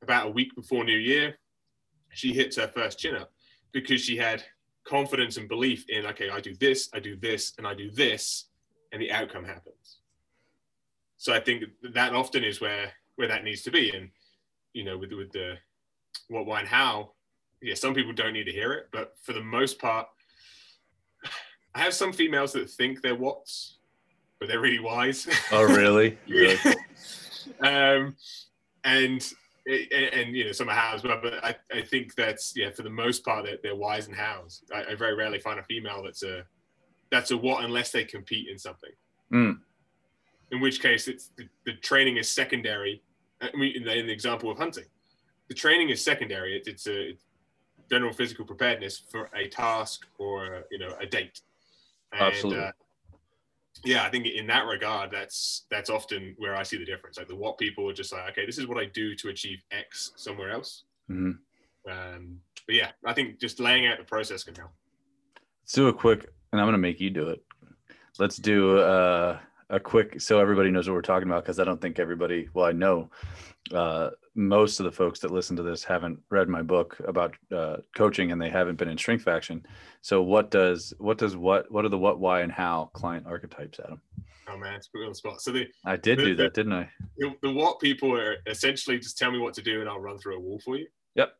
[0.04, 1.40] about a week before New Year,
[2.12, 3.32] she hits her first chin up
[3.72, 4.44] because she had
[4.84, 8.50] confidence and belief in, okay, I do this, I do this, and I do this,
[8.92, 9.98] and the outcome happens.
[11.18, 13.92] So I think that often is where where that needs to be.
[13.96, 14.10] And
[14.74, 15.56] you know, with with the
[16.28, 17.12] what, why, and how,
[17.62, 20.08] yeah, some people don't need to hear it, but for the most part,
[21.76, 23.78] I have some females that think they're whats,
[24.40, 25.28] but they're really whys.
[25.52, 26.18] Oh, really?
[26.28, 26.58] really?
[27.62, 28.16] um,
[28.84, 29.34] and
[29.68, 32.82] and, and, you know some are hows, but, but I, I think that's yeah for
[32.82, 34.64] the most part they're, they're whys and hows.
[34.74, 36.44] I, I, very rarely find a female that's a
[37.12, 38.90] that's a what unless they compete in something.
[39.32, 39.60] Mm.
[40.52, 43.04] In which case, it's the, the training is secondary.
[43.42, 44.86] I mean, in the, in the, example of hunting,
[45.48, 46.56] the training is secondary.
[46.56, 47.18] It, it's a
[47.90, 51.42] general physical preparedness for a task or you know a date.
[52.14, 52.64] And, Absolutely.
[52.64, 52.72] Uh,
[53.84, 57.18] yeah, I think in that regard, that's that's often where I see the difference.
[57.18, 59.60] Like the what people are just like, okay, this is what I do to achieve
[59.72, 60.84] X somewhere else.
[61.10, 61.92] Mm-hmm.
[61.92, 64.72] Um, but yeah, I think just laying out the process can help.
[65.64, 67.44] Let's do a quick, and I'm going to make you do it.
[68.20, 69.40] Let's do uh,
[69.72, 72.66] a quick, so everybody knows what we're talking about, because I don't think everybody, well,
[72.66, 73.10] I know
[73.74, 77.78] uh, most of the folks that listen to this haven't read my book about uh,
[77.96, 79.66] coaching and they haven't been in strength faction.
[80.02, 83.80] So what does what does what what are the what why and how client archetypes,
[83.80, 84.02] Adam?
[84.50, 85.42] Oh man, it's put on the spot.
[85.42, 86.90] So the I did the, do that, didn't I?
[87.18, 90.18] The, the, what people are essentially just tell me what to do and I'll run
[90.18, 90.88] through a wall for you.
[91.16, 91.34] Yep.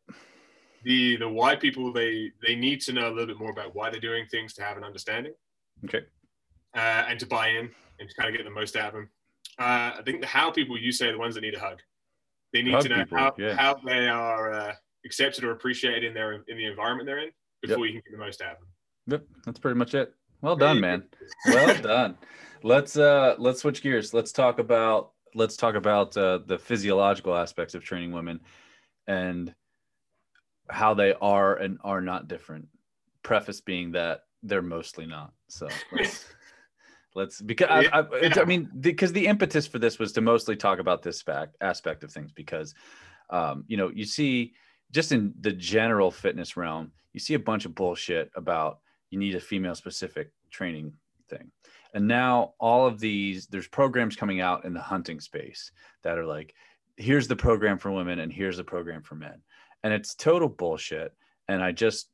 [0.84, 3.90] The the why people they they need to know a little bit more about why
[3.90, 5.32] they're doing things to have an understanding.
[5.84, 6.02] Okay.
[6.74, 7.70] Uh, and to buy in
[8.02, 9.08] and to kind of get the most out of them.
[9.58, 11.80] Uh, I think the how people you say are the ones that need a hug.
[12.52, 13.54] They need hug to know people, how, yeah.
[13.54, 14.72] how they are uh,
[15.06, 17.30] accepted or appreciated in their in the environment they're in
[17.62, 17.94] before yep.
[17.94, 18.68] you can get the most out of them.
[19.06, 20.14] Yep, that's pretty much it.
[20.42, 21.04] Well done, man.
[21.46, 22.18] well done.
[22.62, 24.12] Let's uh let's switch gears.
[24.12, 28.40] Let's talk about let's talk about uh, the physiological aspects of training women
[29.06, 29.54] and
[30.68, 32.68] how they are and are not different.
[33.22, 35.32] Preface being that they're mostly not.
[35.48, 36.26] So let's
[37.14, 40.56] let's because I, I, I mean because the, the impetus for this was to mostly
[40.56, 42.74] talk about this fact aspect of things because
[43.30, 44.54] um, you know you see
[44.90, 49.34] just in the general fitness realm you see a bunch of bullshit about you need
[49.34, 50.92] a female specific training
[51.28, 51.50] thing.
[51.94, 55.70] And now all of these there's programs coming out in the hunting space
[56.02, 56.54] that are like
[56.96, 59.42] here's the program for women and here's the program for men.
[59.82, 61.12] And it's total bullshit.
[61.48, 62.08] And i just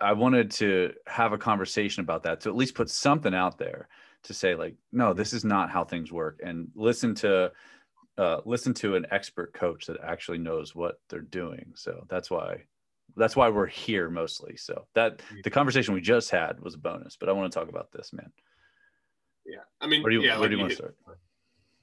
[0.00, 3.88] i wanted to have a conversation about that to at least put something out there
[4.26, 6.40] to say like no this is not how things work.
[6.44, 7.52] And listen to
[8.18, 11.72] uh, listen to an expert coach that actually knows what they're doing.
[11.74, 12.64] So that's why
[13.16, 14.56] that's why we're here mostly.
[14.56, 17.68] So that the conversation we just had was a bonus but i want to talk
[17.68, 18.30] about this man.
[19.44, 20.96] Yeah i mean where do you, yeah, where like do you, you want to start?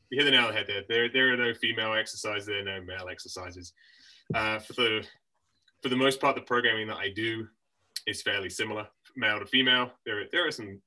[0.09, 0.83] you hit the nail on the head there.
[0.87, 3.73] There, there are no female exercises there are no male exercises.
[4.33, 5.05] Uh, for the
[5.81, 7.47] for the most part the programming that i do
[8.07, 9.91] is fairly similar male to female.
[10.05, 10.81] There, there are some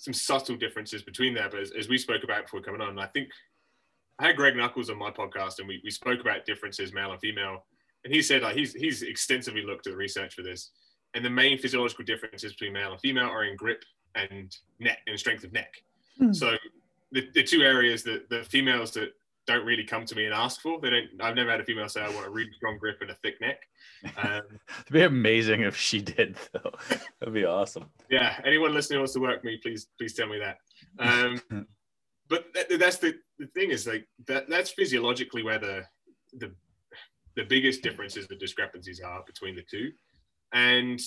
[0.00, 1.50] some subtle differences between there.
[1.50, 3.28] But as, as, we spoke about before coming on, I think
[4.18, 7.20] I had Greg Nuckols on my podcast and we, we spoke about differences, male and
[7.20, 7.66] female.
[8.04, 10.70] And he said like he's he's extensively looked at the research for this.
[11.12, 13.84] And the main physiological differences between male and female are in grip
[14.14, 15.74] and neck and strength of neck.
[16.18, 16.34] Mm.
[16.34, 16.56] So
[17.12, 19.12] the, the two areas that the females that
[19.50, 20.80] don't really come to me and ask for.
[20.80, 21.08] They don't.
[21.20, 23.40] I've never had a female say I want a really strong grip and a thick
[23.40, 23.62] neck.
[24.16, 24.42] Um,
[24.80, 26.72] It'd be amazing if she did, though.
[27.20, 27.86] That'd be awesome.
[28.10, 28.40] Yeah.
[28.44, 30.58] Anyone listening wants to work me, please, please tell me that.
[30.98, 31.40] Um,
[32.28, 34.48] but that, that's the, the thing is like that.
[34.48, 35.84] That's physiologically where the
[36.34, 36.52] the
[37.36, 39.90] the biggest differences, the discrepancies are between the two,
[40.52, 41.00] and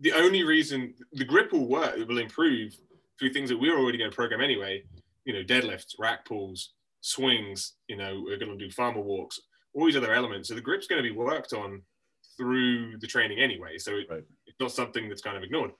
[0.00, 2.74] the only reason the grip will work, it will improve
[3.18, 4.82] through things that we're already going to program anyway
[5.26, 9.38] you know, deadlifts, rack pulls, swings, you know, we're going to do farmer walks,
[9.74, 10.48] all these other elements.
[10.48, 11.82] So the grip's going to be worked on
[12.36, 13.76] through the training anyway.
[13.76, 14.24] So it, right.
[14.46, 15.72] it's not something that's kind of ignored.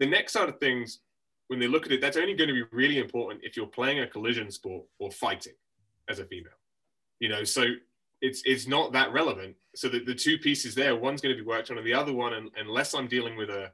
[0.00, 1.00] The next side of things,
[1.48, 4.00] when they look at it, that's only going to be really important if you're playing
[4.00, 5.54] a collision sport or fighting
[6.08, 6.52] as a female.
[7.18, 7.64] You know, so
[8.22, 9.56] it's it's not that relevant.
[9.74, 12.12] So the, the two pieces there, one's going to be worked on, and the other
[12.12, 13.70] one, and, unless I'm dealing with a,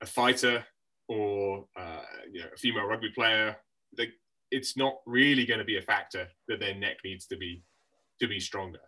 [0.00, 0.64] a fighter
[1.08, 3.56] or uh, you know a female rugby player
[3.94, 4.06] the,
[4.50, 7.62] it's not really going to be a factor that their neck needs to be
[8.20, 8.80] to be stronger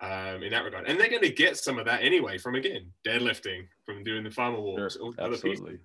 [0.00, 0.86] um, in that regard.
[0.86, 4.30] And they're going to get some of that anyway from again deadlifting, from doing the
[4.30, 5.78] farmer walks, sure, other absolutely.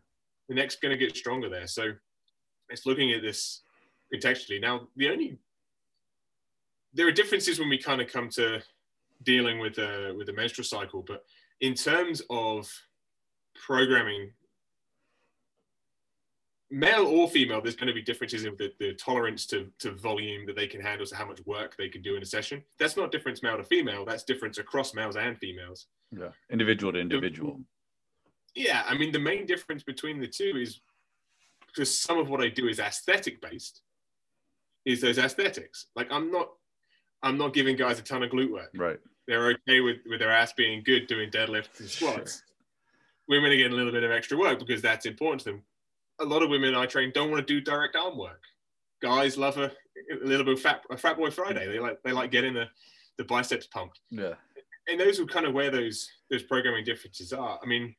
[0.50, 1.68] The neck's going to get stronger there.
[1.68, 1.94] So
[2.70, 3.62] it's looking at this
[4.14, 4.62] contextually.
[4.62, 5.38] Now, the only
[6.94, 8.62] there are differences when we kind of come to
[9.24, 11.24] dealing with a with the menstrual cycle, but
[11.62, 12.70] in terms of
[13.54, 14.32] programming
[16.72, 20.46] male or female, there's going to be differences in the, the tolerance to, to volume
[20.46, 22.64] that they can handle, so how much work they can do in a session.
[22.78, 24.06] That's not difference male to female.
[24.06, 25.88] That's difference across males and females.
[26.12, 27.62] Yeah, individual to individual.
[28.56, 30.82] Yeah, I mean the main difference between the two is
[31.68, 33.82] because some of what I do is aesthetic based.
[34.86, 35.88] Is those aesthetics?
[35.96, 36.50] Like I'm not,
[37.22, 38.72] I'm not giving guys a ton of glute work.
[38.76, 39.00] Right.
[39.28, 42.38] They're okay with with their ass being good doing deadlifts and squats.
[42.38, 42.46] Sure.
[43.28, 45.64] Women are getting a little bit of extra work because that's important to them
[46.20, 48.44] a lot of women I train don't want to do direct arm work.
[49.02, 49.72] Guys love a,
[50.12, 51.68] a little bit of fat, a fat boy Friday.
[51.68, 52.66] They like they like getting the,
[53.18, 54.00] the biceps pumped.
[54.10, 54.34] Yeah.
[54.88, 57.60] And those are kind of where those those programming differences are.
[57.62, 57.96] I mean,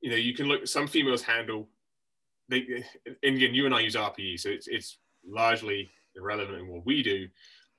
[0.00, 0.66] you know, you can look.
[0.66, 1.68] Some females handle.
[2.48, 6.84] They and again, you and I use RPE, so it's it's largely irrelevant in what
[6.84, 7.28] we do,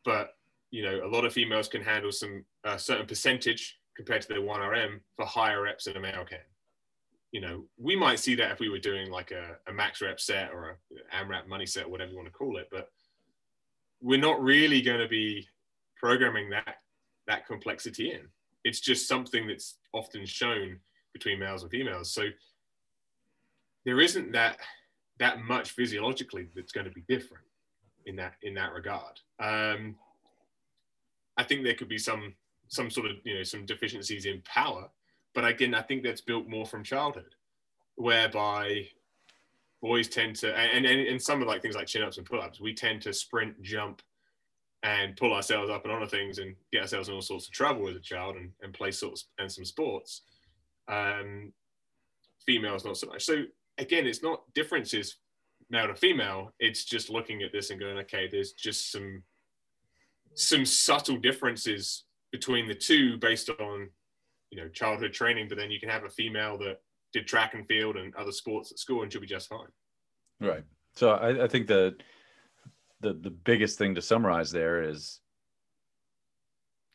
[0.03, 0.35] but
[0.71, 4.41] you know, a lot of females can handle some uh, certain percentage compared to their
[4.41, 6.39] 1RM for higher reps than a male can.
[7.35, 10.21] You know, we might see that if we were doing like a, a max rep
[10.21, 12.87] set or a AMRAP money set, whatever you want to call it, but
[14.01, 15.45] we're not really going to be
[15.97, 16.75] programming that
[17.27, 18.21] that complexity in.
[18.63, 20.79] It's just something that's often shown
[21.11, 22.09] between males and females.
[22.13, 22.29] So
[23.83, 24.55] there isn't that
[25.19, 27.43] that much physiologically that's going to be different
[28.05, 29.19] in that in that regard.
[29.41, 29.97] Um,
[31.35, 32.33] I think there could be some
[32.69, 34.89] some sort of you know some deficiencies in power,
[35.35, 37.35] but again, I think that's built more from childhood,
[37.95, 38.87] whereby
[39.81, 42.41] boys tend to and and, and some of like things like chin ups and pull
[42.41, 44.01] ups, we tend to sprint, jump,
[44.81, 47.87] and pull ourselves up and onto things and get ourselves in all sorts of trouble
[47.89, 50.21] as a child and, and play sorts and some sports.
[50.87, 51.51] Um,
[52.45, 53.25] females not so much.
[53.25, 53.43] So
[53.77, 55.17] again, it's not differences
[55.69, 56.53] male to female.
[56.59, 59.23] It's just looking at this and going, okay, there's just some
[60.35, 63.89] some subtle differences between the two based on
[64.55, 66.79] you know childhood training but then you can have a female that
[67.13, 69.67] did track and field and other sports at school and she'll be just fine.
[70.39, 70.63] Right.
[70.95, 71.95] So i, I think the,
[73.01, 75.19] the the biggest thing to summarize there is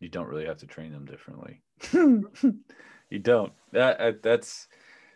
[0.01, 1.63] you don't really have to train them differently.
[3.13, 3.53] You don't.
[3.73, 4.69] That that's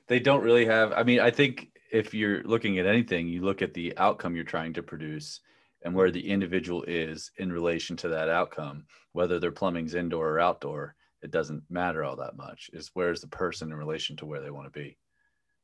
[0.08, 3.62] they don't really have i mean i think if you're looking at anything you look
[3.62, 5.40] at the outcome you're trying to produce
[5.84, 10.40] and where the individual is in relation to that outcome, whether their plumbing's indoor or
[10.40, 12.70] outdoor, it doesn't matter all that much.
[12.74, 14.98] Is where's the person in relation to where they want to be?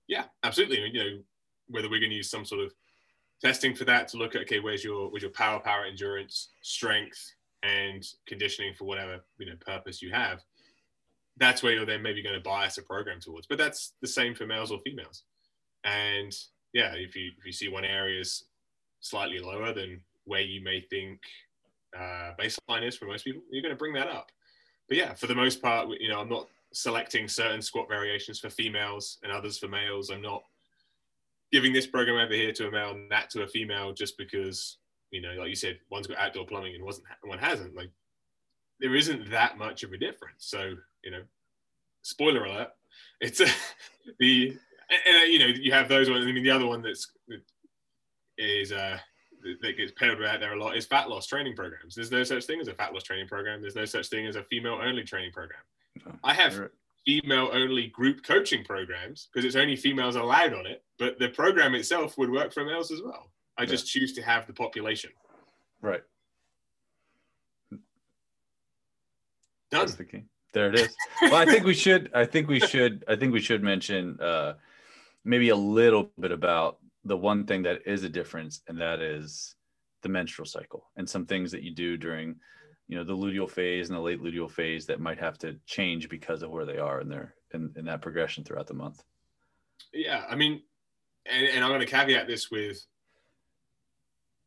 [0.09, 0.81] Yeah, absolutely.
[0.93, 1.19] You know,
[1.69, 2.73] whether we're going to use some sort of
[3.43, 7.35] testing for that to look at okay, where's your where's your power, power, endurance, strength,
[7.63, 10.41] and conditioning for whatever you know purpose you have.
[11.37, 13.47] That's where you're then maybe going to bias a program towards.
[13.47, 15.25] But that's the same for males or females.
[15.85, 16.35] And
[16.73, 18.45] yeah, if you if you see one area is
[19.01, 21.21] slightly lower, than where you may think
[21.97, 24.31] uh, baseline is for most people, you're going to bring that up.
[24.91, 28.51] But yeah, for the most part, you know, I'm not selecting certain squat variations for
[28.51, 30.11] females and others for males.
[30.11, 30.43] I'm not
[31.53, 34.79] giving this program over here to a male and that to a female just because,
[35.13, 37.77] you know, like you said, one's got outdoor plumbing and wasn't one hasn't.
[37.77, 37.91] Like
[38.81, 40.47] there isn't that much of a difference.
[40.47, 40.75] So,
[41.05, 41.23] you know,
[42.03, 42.71] spoiler alert,
[43.21, 43.47] it's a,
[44.19, 44.59] the
[44.91, 46.27] and, and, you know you have those ones.
[46.27, 47.13] I mean, the other one that's
[48.39, 48.99] is uh
[49.63, 51.95] that gets peddled out there a lot is fat loss training programs.
[51.95, 53.61] There's no such thing as a fat loss training program.
[53.61, 55.61] There's no such thing as a female only training program.
[56.23, 56.69] I have
[57.05, 61.75] female only group coaching programs because it's only females allowed on it, but the program
[61.75, 63.31] itself would work for males as well.
[63.57, 63.69] I yeah.
[63.69, 65.11] just choose to have the population.
[65.83, 66.03] Right.
[69.71, 69.87] Done.
[69.97, 70.25] The key.
[70.53, 70.97] There it is.
[71.23, 72.11] well, I think we should.
[72.13, 73.05] I think we should.
[73.07, 74.55] I think we should mention uh,
[75.25, 79.55] maybe a little bit about the one thing that is a difference, and that is
[80.03, 82.37] the menstrual cycle and some things that you do during,
[82.89, 86.09] you know, the luteal phase and the late luteal phase that might have to change
[86.09, 89.03] because of where they are in their in, in that progression throughout the month.
[89.93, 90.63] Yeah, I mean,
[91.27, 92.85] and, and I'm going to caveat this with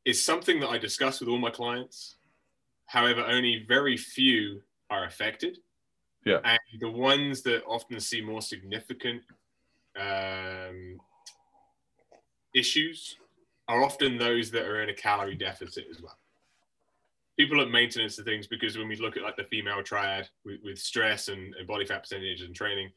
[0.06, 2.18] it's something that I discuss with all my clients.
[2.86, 5.58] However, only very few are affected.
[6.26, 6.39] Yeah.
[6.44, 9.24] And the ones that often see more significant
[10.00, 11.00] um,
[12.54, 13.18] issues
[13.68, 16.18] are often those that are in a calorie deficit as well.
[17.38, 20.60] People at maintenance of things because when we look at like the female triad with,
[20.63, 22.92] with stress and, and, body fat percentage and training,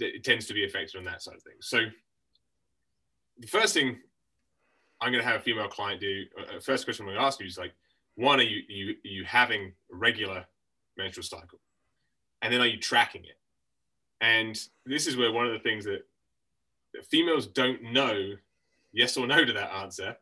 [0.00, 1.66] it tends to be affected on that side of things.
[1.66, 1.80] So
[3.38, 3.98] the first thing
[5.00, 7.26] I'm going to have a female client do, uh, uh, first question I'm going to
[7.26, 7.74] ask you is like,
[8.14, 10.46] one, are you, you, are you having a regular
[10.96, 11.58] menstrual cycle?
[12.40, 13.38] And then are you tracking it?
[14.20, 16.06] And this is where one of the things that
[17.10, 18.34] females don't know
[18.92, 20.16] yes or no to that answer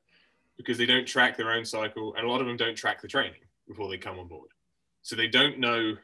[0.57, 3.09] because they don't track their own cycle and a lot of them don't track the
[3.09, 4.51] training before they come on board.
[5.03, 5.97] So they don't know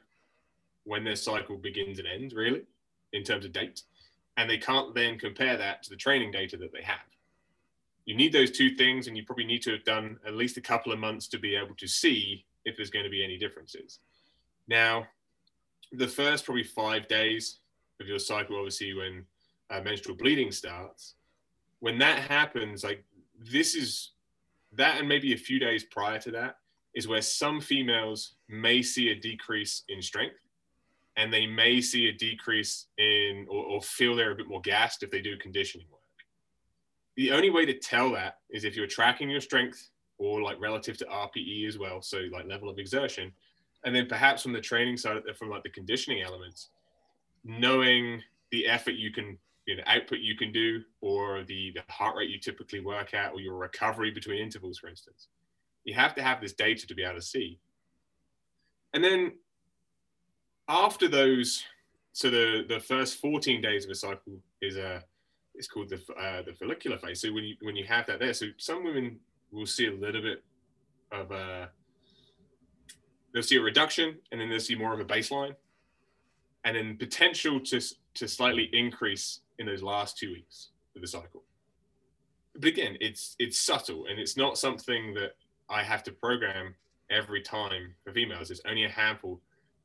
[0.84, 2.62] when their cycle begins and ends really
[3.12, 3.82] in terms of date
[4.36, 6.98] and they can't then compare that to the training data that they have.
[8.04, 10.62] You need those two things and you probably need to have done at least a
[10.62, 13.98] couple of months to be able to see if there's going to be any differences.
[14.68, 15.06] Now
[15.92, 17.58] the first probably five days
[18.00, 19.24] of your cycle obviously when
[19.70, 21.14] uh, menstrual bleeding starts
[21.80, 23.04] when that happens, like
[23.38, 24.12] this is
[24.72, 26.56] that, and maybe a few days prior to that,
[26.94, 30.40] is where some females may see a decrease in strength
[31.16, 35.02] and they may see a decrease in or, or, feel they're a bit more gassed
[35.02, 36.00] if they do conditioning work.
[37.16, 40.96] The only way to tell that is if you're tracking your strength or like relative
[40.98, 43.32] to RPE as well, so like level of exertion,
[43.84, 46.70] and then perhaps from the training side, from like the conditioning elements,
[47.44, 52.16] knowing the effort you can you know output you can do or the, the heart
[52.16, 55.28] rate you typically work at or your recovery between intervals for instance.
[55.84, 57.58] You have to have this data to be able to see.
[58.94, 59.32] And then
[60.68, 61.64] after those
[62.12, 65.02] so the the first 14 days of a cycle is a
[65.54, 67.20] it's called the uh, the follicular phase.
[67.20, 69.18] So when you when you have that there so some women
[69.50, 70.42] will see a little bit
[71.12, 71.70] of a
[73.36, 75.54] they'll see a reduction and then they'll see more of a baseline.
[76.64, 77.80] And then potential to,
[78.16, 81.42] to slightly increase in those last two weeks of the cycle.
[82.54, 85.32] But again, it's it's subtle and it's not something that
[85.68, 86.74] I have to program
[87.10, 88.50] every time for females.
[88.50, 89.40] It's only a handful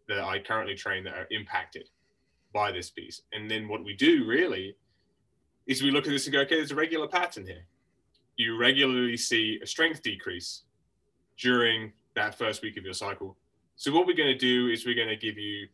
[0.08, 1.90] that I currently train that are impacted
[2.54, 3.22] by this piece.
[3.34, 4.76] And then what we do really
[5.68, 7.66] is we look at this and go, okay, there's a regular pattern here.
[8.36, 10.64] You regularly see a strength decrease
[11.38, 13.38] during that first week of your cycle.
[13.76, 15.68] So what we're going to do is we're going to give you,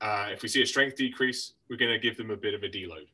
[0.00, 2.62] uh, if we see a strength decrease, we're going to give them a bit of
[2.62, 3.08] a deload.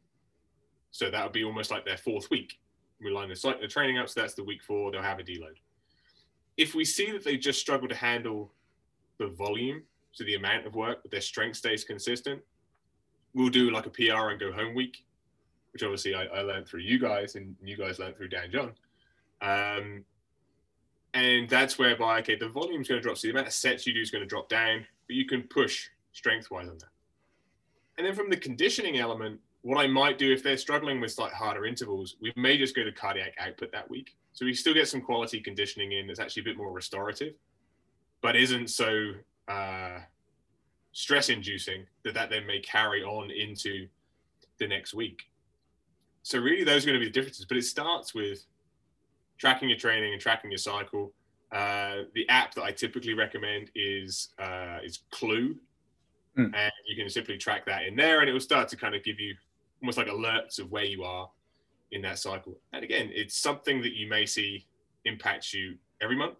[0.91, 2.59] So that would be almost like their fourth week.
[3.01, 5.23] We line the, site, the training up, so that's the week four, they'll have a
[5.23, 5.57] deload.
[6.57, 8.53] If we see that they just struggle to handle
[9.19, 12.41] the volume, so the amount of work, but their strength stays consistent,
[13.35, 15.05] we'll do like a PR and go home week,
[15.73, 18.73] which obviously I, I learned through you guys and you guys learned through Dan John.
[19.41, 20.05] Um,
[21.15, 23.87] and that's whereby okay the volume is going to drop so the amount of sets
[23.87, 26.91] you do is going to drop down but you can push strength wise on that.
[27.99, 31.33] And then from the conditioning element what i might do if they're struggling with like
[31.33, 34.17] harder intervals we may just go to cardiac output that week.
[34.33, 37.35] So we still get some quality conditioning in that's actually a bit more restorative
[38.23, 39.13] but isn't so
[39.49, 39.99] uh,
[40.93, 43.89] stress inducing that that then may carry on into
[44.59, 45.25] the next week.
[46.23, 48.45] So really those are going to be the differences but it starts with
[49.39, 51.13] tracking your training and tracking your cycle.
[51.51, 55.57] Uh, the app that I typically recommend is uh, is Clue,
[56.39, 56.55] mm.
[56.55, 59.05] and you can simply track that in there, and it will start to kind of
[59.05, 59.35] give you
[59.83, 61.29] almost like alerts of where you are
[61.91, 62.59] in that cycle.
[62.73, 64.67] And again, it's something that you may see
[65.05, 66.37] impacts you every month.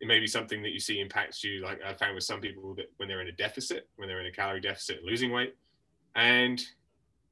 [0.00, 2.74] It may be something that you see impacts you, like I found with some people
[2.74, 5.54] that when they're in a deficit, when they're in a calorie deficit, losing weight,
[6.16, 6.60] and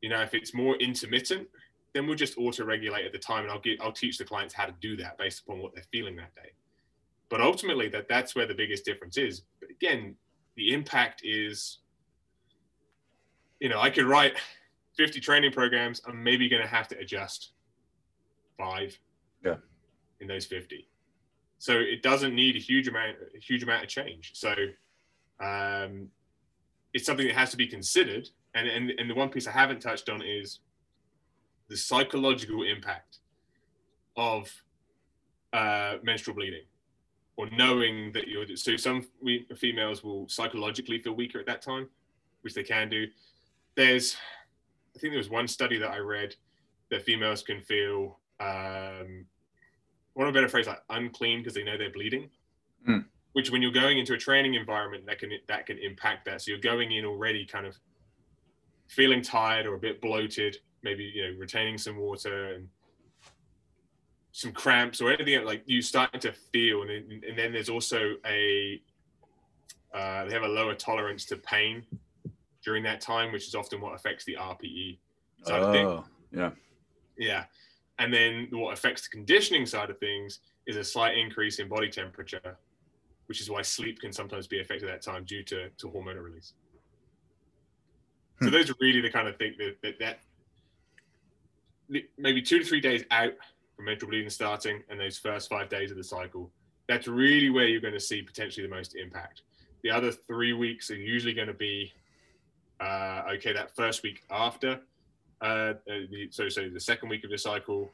[0.01, 1.49] you know if it's more intermittent,
[1.93, 4.55] then we'll just auto regulate at the time and I'll get I'll teach the clients
[4.55, 6.53] how to do that based upon what they're feeling that day.
[7.29, 9.43] But ultimately that that's where the biggest difference is.
[9.59, 10.15] But again,
[10.57, 11.79] the impact is
[13.61, 14.35] you know, I could write
[14.97, 16.01] 50 training programs.
[16.07, 17.53] I'm maybe going to have to adjust
[18.59, 18.99] five
[19.45, 19.57] yeah.
[20.21, 20.89] in those 50.
[21.59, 24.33] So it doesn't need a huge amount, a huge amount of change.
[24.35, 24.55] So
[25.41, 26.09] um,
[26.95, 28.29] it's something that has to be considered.
[28.55, 30.61] And, and, and the one piece I haven't touched on is
[31.69, 33.19] the psychological impact
[34.17, 34.51] of
[35.53, 36.65] uh, menstrual bleeding
[37.37, 41.89] or knowing that you're so some we, females will psychologically feel weaker at that time
[42.43, 43.07] which they can do
[43.77, 44.17] there's
[44.97, 46.35] i think there was one study that i read
[46.91, 49.25] that females can feel um
[50.15, 52.29] one of a better phrase like unclean because they know they're bleeding.
[52.89, 53.05] Mm.
[53.33, 56.41] which when you're going into a training environment that can that can impact that.
[56.41, 57.79] So you're going in already kind of
[58.89, 62.69] feeling tired or a bit bloated maybe you know retaining some water and
[64.33, 68.15] some cramps or anything like you starting to feel and then, and then there's also
[68.27, 68.81] a
[69.95, 71.85] uh, they have a lower tolerance to pain
[72.65, 74.99] during that time which is often what affects the rpe
[75.45, 76.51] side oh, of things yeah
[77.19, 77.45] yeah
[77.99, 81.89] and then what affects the conditioning side of things is a slight increase in body
[81.89, 82.57] temperature
[83.27, 86.23] which is why sleep can sometimes be affected at that time due to, to hormonal
[86.23, 86.55] release
[88.41, 88.53] so hmm.
[88.53, 90.19] those are really the kind of thing that, that, that
[92.19, 93.33] maybe two to three days out
[93.77, 96.51] from menstrual bleeding starting and those first five days of the cycle,
[96.89, 99.43] that's really where you're going to see potentially the most impact.
[99.83, 101.93] The other three weeks are usually going to be
[102.81, 103.53] uh, okay.
[103.53, 104.81] That first week after,
[105.41, 107.91] uh, the, so so the second week of the cycle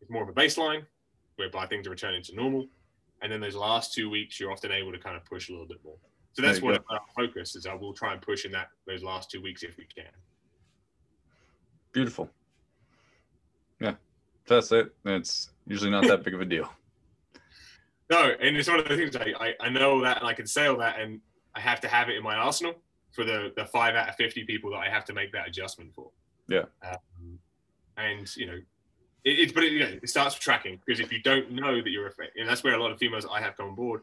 [0.00, 0.84] is more of a baseline,
[1.36, 2.66] whereby things are returning to normal,
[3.22, 5.66] and then those last two weeks you're often able to kind of push a little
[5.66, 5.96] bit more.
[6.32, 7.66] So that's what our focus is.
[7.66, 10.04] I will try and push in that those last two weeks if we can.
[11.92, 12.30] Beautiful.
[13.80, 13.94] Yeah,
[14.46, 14.94] that's it.
[15.04, 16.70] It's usually not that big of a deal.
[18.10, 20.46] No, and it's one of the things I, I, I know that and I can
[20.46, 21.20] say all that, and
[21.54, 22.74] I have to have it in my arsenal
[23.10, 25.94] for the the five out of fifty people that I have to make that adjustment
[25.94, 26.10] for.
[26.48, 26.64] Yeah.
[26.82, 27.38] Um,
[27.96, 28.58] and you know,
[29.24, 31.82] it, it's but it, you know, it starts with tracking because if you don't know
[31.82, 34.02] that you're affected, and that's where a lot of females I have come on board,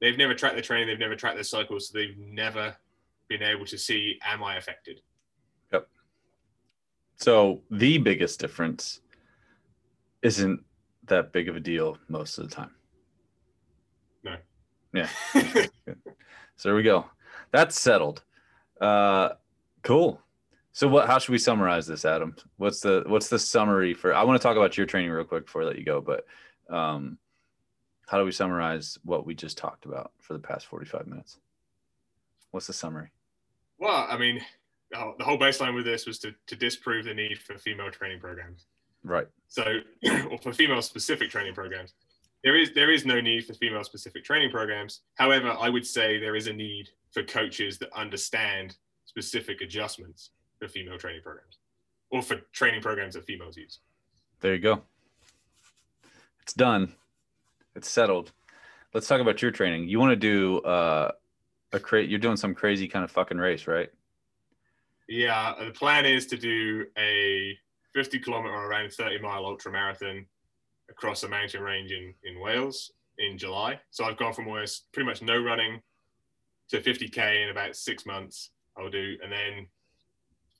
[0.00, 2.76] they've never tracked their training, they've never tracked their cycles, so they've never
[3.28, 5.00] been able to see am I affected.
[5.72, 5.88] Yep.
[7.16, 9.00] So the biggest difference
[10.22, 10.60] isn't
[11.06, 12.70] that big of a deal most of the time.
[14.24, 14.36] No.
[14.94, 15.08] Yeah.
[15.34, 17.04] so there we go.
[17.50, 18.22] That's settled.
[18.80, 19.30] Uh,
[19.82, 20.20] cool.
[20.72, 21.06] So what?
[21.08, 22.36] How should we summarize this, Adam?
[22.56, 24.14] What's the what's the summary for?
[24.14, 26.24] I want to talk about your training real quick before I let you go, but
[26.72, 27.18] um,
[28.06, 31.38] how do we summarize what we just talked about for the past forty five minutes?
[32.52, 33.08] What's the summary?
[33.78, 34.40] Well, I mean,
[34.90, 38.66] the whole baseline with this was to to disprove the need for female training programs.
[39.02, 39.26] Right.
[39.48, 39.64] So,
[40.30, 41.94] or for female specific training programs,
[42.44, 45.00] there is there is no need for female specific training programs.
[45.14, 50.68] However, I would say there is a need for coaches that understand specific adjustments for
[50.68, 51.58] female training programs
[52.10, 53.80] or for training programs that females use.
[54.40, 54.82] There you go.
[56.42, 56.94] It's done.
[57.74, 58.32] It's settled.
[58.94, 59.88] Let's talk about your training.
[59.88, 61.12] You want to do uh,
[61.72, 62.08] a crate?
[62.08, 63.90] You're doing some crazy kind of fucking race, right?
[65.08, 65.54] Yeah.
[65.62, 67.56] The plan is to do a
[67.94, 70.24] 50 kilometer or around 30 mile ultra marathon
[70.90, 73.78] across a mountain range in, in Wales in July.
[73.90, 75.80] So I've gone from almost pretty much no running
[76.70, 78.50] to 50k in about six months.
[78.76, 79.66] I'll do, and then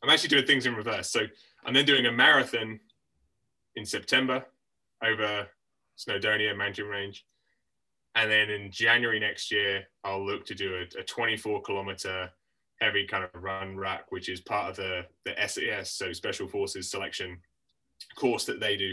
[0.03, 1.11] I'm actually doing things in reverse.
[1.11, 1.21] So
[1.65, 2.81] I'm then doing a marathon
[3.77, 4.45] in September
[5.03, 5.47] over
[5.99, 7.25] Snowdonia mountain range.
[8.15, 12.31] And then in January next year, I'll look to do a, a 24 kilometer
[12.81, 16.91] heavy kind of run ruck, which is part of the, the SAS, so Special Forces
[16.91, 17.39] selection
[18.17, 18.93] course that they do.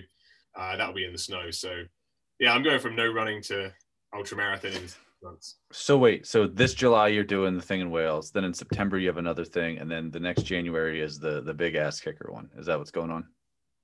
[0.55, 1.51] Uh, that'll be in the snow.
[1.51, 1.83] So
[2.39, 3.71] yeah, I'm going from no running to
[4.13, 4.87] ultra marathon in
[5.25, 5.57] months.
[5.71, 9.07] So wait, so this July you're doing the thing in Wales, then in September you
[9.07, 12.49] have another thing, and then the next January is the the big ass kicker one.
[12.57, 13.25] Is that what's going on?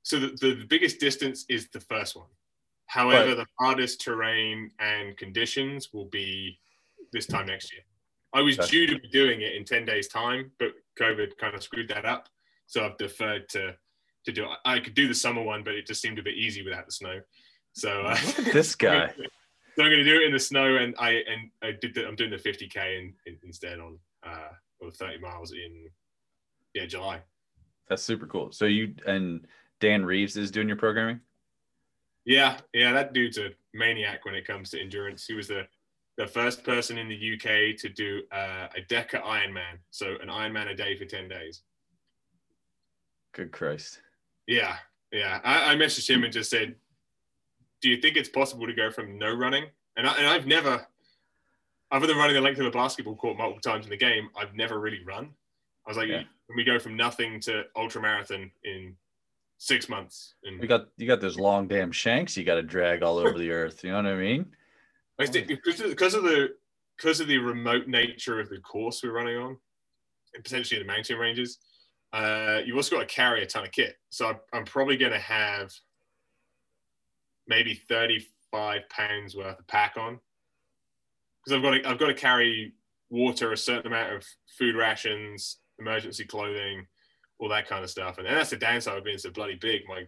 [0.03, 2.27] So the, the, the biggest distance is the first one.
[2.87, 6.59] However, the hardest terrain and conditions will be
[7.13, 7.83] this time next year.
[8.33, 10.69] I was due to be doing it in 10 days time, but
[10.99, 12.27] COVID kind of screwed that up.
[12.67, 13.75] So I've deferred to
[14.25, 14.49] to do it.
[14.65, 16.91] I could do the summer one, but it just seemed a bit easy without the
[16.91, 17.21] snow.
[17.73, 18.17] So uh,
[18.53, 19.13] this guy.
[19.81, 21.95] So I'm going to do it in the snow, and I and I did.
[21.95, 25.89] The, I'm doing the 50k in, in, instead on uh, or 30 miles in
[26.75, 27.19] yeah July.
[27.89, 28.51] That's super cool.
[28.51, 29.47] So you and
[29.79, 31.19] Dan Reeves is doing your programming.
[32.25, 35.25] Yeah, yeah, that dude's a maniac when it comes to endurance.
[35.25, 35.63] He was the
[36.17, 40.69] the first person in the UK to do uh, a Deca Ironman, so an Ironman
[40.69, 41.61] a day for 10 days.
[43.33, 44.01] Good Christ.
[44.45, 44.75] Yeah,
[45.11, 45.39] yeah.
[45.43, 46.75] I, I messaged him and just said,
[47.81, 49.65] "Do you think it's possible to go from no running?"
[49.97, 50.87] And, I, and I've never,
[51.91, 54.55] other than running the length of a basketball court multiple times in the game, I've
[54.55, 55.29] never really run.
[55.85, 56.23] I was like, yeah.
[56.47, 58.95] "Can we go from nothing to ultra marathon in
[59.57, 63.03] six months?" And you got you got those long damn shanks you got to drag
[63.03, 63.83] all over the earth.
[63.83, 64.45] You know what I mean?
[65.19, 65.79] I think because
[66.13, 66.55] of the
[66.97, 69.57] because of the remote nature of the course we're running on,
[70.33, 71.57] and potentially the mountain ranges,
[72.13, 73.95] uh, you also got to carry a ton of kit.
[74.09, 75.71] So I'm, I'm probably going to have
[77.47, 80.19] maybe 35 pounds worth of pack on
[81.43, 82.73] because I've got to, I've got to carry
[83.09, 84.25] water, a certain amount of
[84.57, 86.85] food rations, emergency clothing,
[87.39, 88.17] all that kind of stuff.
[88.17, 89.81] And, and that's the downside of being so bloody big.
[89.87, 90.03] My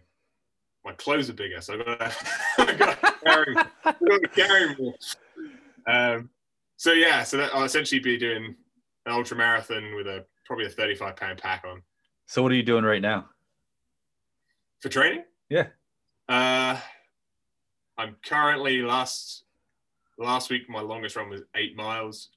[0.84, 2.12] my clothes are bigger, so I've got to,
[2.58, 4.94] I've got to carry, I've got to carry more.
[5.86, 6.28] Um,
[6.76, 8.54] so yeah, so that, I'll essentially be doing
[9.06, 11.82] an ultra marathon with a probably a 35 pound pack on.
[12.26, 13.30] So what are you doing right now?
[14.80, 15.24] For training?
[15.48, 15.68] Yeah.
[16.28, 16.78] Uh,
[17.98, 19.44] I'm currently last
[20.18, 22.30] last week my longest run was eight miles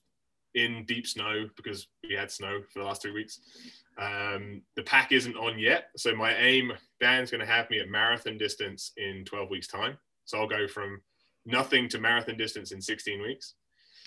[0.55, 3.39] in deep snow because we had snow for the last two weeks.
[3.99, 7.89] Um, the pack isn't on yet, so my aim Dan's going to have me at
[7.89, 9.97] marathon distance in 12 weeks time.
[10.26, 11.01] So I'll go from
[11.45, 13.53] nothing to marathon distance in 16 weeks.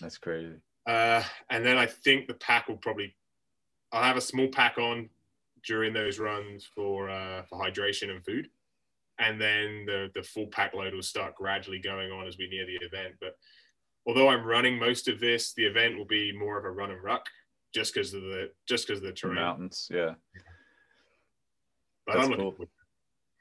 [0.01, 0.57] That's crazy.
[0.86, 3.14] Uh, and then I think the pack will probably
[3.92, 5.09] I'll have a small pack on
[5.64, 8.48] during those runs for uh, for hydration and food,
[9.20, 12.66] and then the the full pack load will start gradually going on as we near
[12.66, 13.14] the event.
[13.20, 13.36] But
[14.06, 17.02] although I'm running most of this, the event will be more of a run and
[17.02, 17.26] ruck,
[17.74, 19.36] just because of the just because of the terrain.
[19.36, 20.14] Mountains, yeah.
[22.06, 22.56] But That's cool.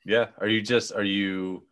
[0.05, 1.63] Yeah, are you just are you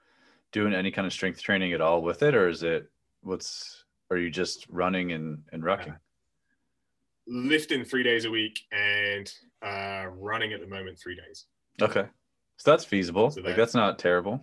[0.51, 2.89] doing any kind of strength training at all with it, or is it
[3.21, 5.97] what's are you just running and and rucking?
[7.27, 9.31] lifting three days a week and
[9.61, 11.45] uh, running at the moment three days.
[11.81, 12.05] Okay,
[12.57, 13.29] so that's feasible.
[13.31, 14.41] So that, like that's not terrible.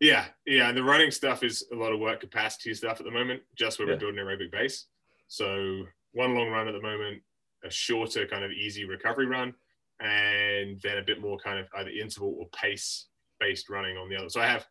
[0.00, 3.10] Yeah, yeah, and the running stuff is a lot of work capacity stuff at the
[3.10, 3.94] moment, just where yeah.
[3.94, 4.86] we're building aerobic base.
[5.28, 7.22] So one long run at the moment,
[7.64, 9.54] a shorter kind of easy recovery run,
[10.00, 13.06] and then a bit more kind of either interval or pace
[13.40, 14.28] based running on the other.
[14.28, 14.66] So I have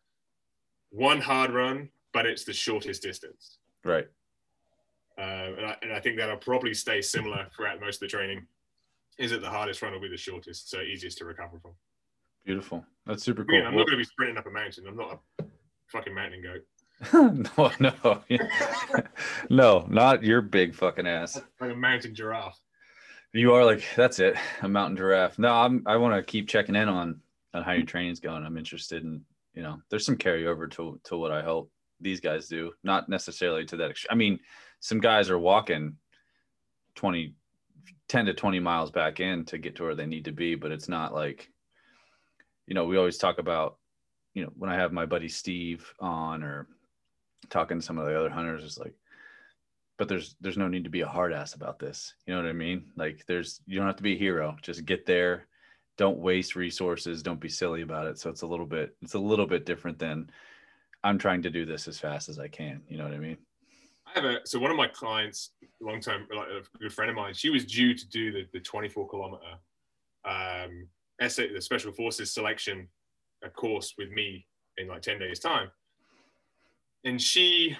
[0.90, 3.58] one hard run, but it's the shortest distance.
[3.84, 4.06] Right.
[5.18, 5.22] Uh,
[5.56, 8.46] and, I, and I think that'll probably stay similar throughout most of the training.
[9.18, 11.72] Is it the hardest run will be the shortest, so easiest to recover from.
[12.44, 12.84] Beautiful.
[13.06, 13.58] That's super cool.
[13.58, 14.86] I'm not going to be sprinting up a mountain.
[14.86, 15.44] I'm not a
[15.88, 16.62] fucking mountain goat.
[17.58, 18.22] no, no,
[19.50, 21.40] no, not your big fucking ass.
[21.60, 22.58] Like a mountain giraffe.
[23.32, 25.38] You are like that's it, a mountain giraffe.
[25.38, 27.20] No, I'm I want to keep checking in on
[27.52, 28.44] on how your training's going.
[28.44, 32.48] I'm interested in, you know, there's some carryover to to what I hope these guys
[32.48, 34.08] do, not necessarily to that extreme.
[34.10, 34.38] I mean,
[34.80, 35.96] some guys are walking
[36.94, 37.34] 20
[38.08, 40.70] 10 to 20 miles back in to get to where they need to be, but
[40.70, 41.50] it's not like
[42.66, 43.78] you know, we always talk about,
[44.34, 46.66] you know, when I have my buddy Steve on or
[47.48, 48.94] talking to some of the other hunters, it's like,
[49.98, 52.14] but there's there's no need to be a hard ass about this.
[52.26, 52.90] You know what I mean?
[52.96, 54.56] Like there's you don't have to be a hero.
[54.60, 55.46] Just get there.
[55.96, 57.22] Don't waste resources.
[57.22, 58.18] Don't be silly about it.
[58.18, 60.28] So it's a little bit it's a little bit different than
[61.02, 62.82] I'm trying to do this as fast as I can.
[62.88, 63.38] You know what I mean?
[64.16, 65.50] Have a so one of my clients,
[65.80, 68.60] long time like a good friend of mine, she was due to do the, the
[68.60, 69.42] 24 kilometer
[70.24, 70.88] um
[71.28, 72.88] SA, the special forces selection
[73.44, 74.44] a course with me
[74.78, 75.70] in like 10 days time
[77.06, 77.76] and she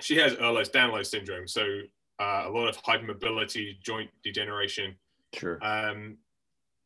[0.00, 1.82] she has Ehlers-Danlos syndrome, so
[2.20, 4.94] uh, a lot of hypermobility, joint degeneration.
[5.34, 5.58] Sure.
[5.62, 6.16] Um,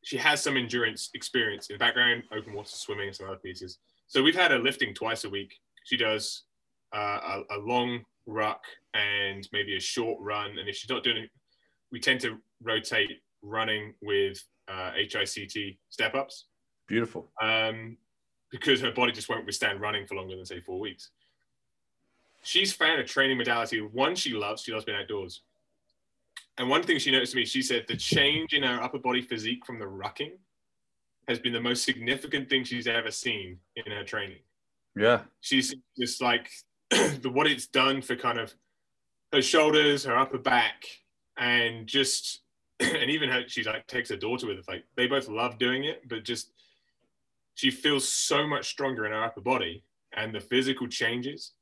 [0.02, 3.78] she has some endurance experience in the background, open water swimming, and some other pieces.
[4.06, 5.54] So we've had her lifting twice a week.
[5.84, 6.42] She does
[6.94, 8.62] uh, a, a, long ruck
[8.94, 10.58] and maybe a short run.
[10.58, 11.30] And if she's not doing it,
[11.92, 13.10] we tend to rotate
[13.42, 16.46] running with uh, HICT step ups.
[16.86, 17.30] Beautiful.
[17.40, 17.96] Um,
[18.50, 21.10] because her body just won't withstand running for longer than say four weeks
[22.44, 23.80] she's found a training modality.
[23.80, 24.62] One she loves.
[24.62, 25.42] She loves being outdoors.
[26.56, 29.22] And one thing she noticed to me, she said the change in her upper body
[29.22, 30.32] physique from the rucking
[31.26, 34.38] has been the most significant thing she's ever seen in her training.
[34.94, 35.22] Yeah.
[35.40, 36.48] She's just like
[37.22, 38.54] the what it's done for kind of
[39.32, 40.84] her shoulders, her upper back,
[41.36, 42.40] and just
[42.80, 44.68] and even how she like takes her daughter with it.
[44.68, 46.52] Like they both love doing it, but just
[47.54, 51.52] she feels so much stronger in her upper body and the physical changes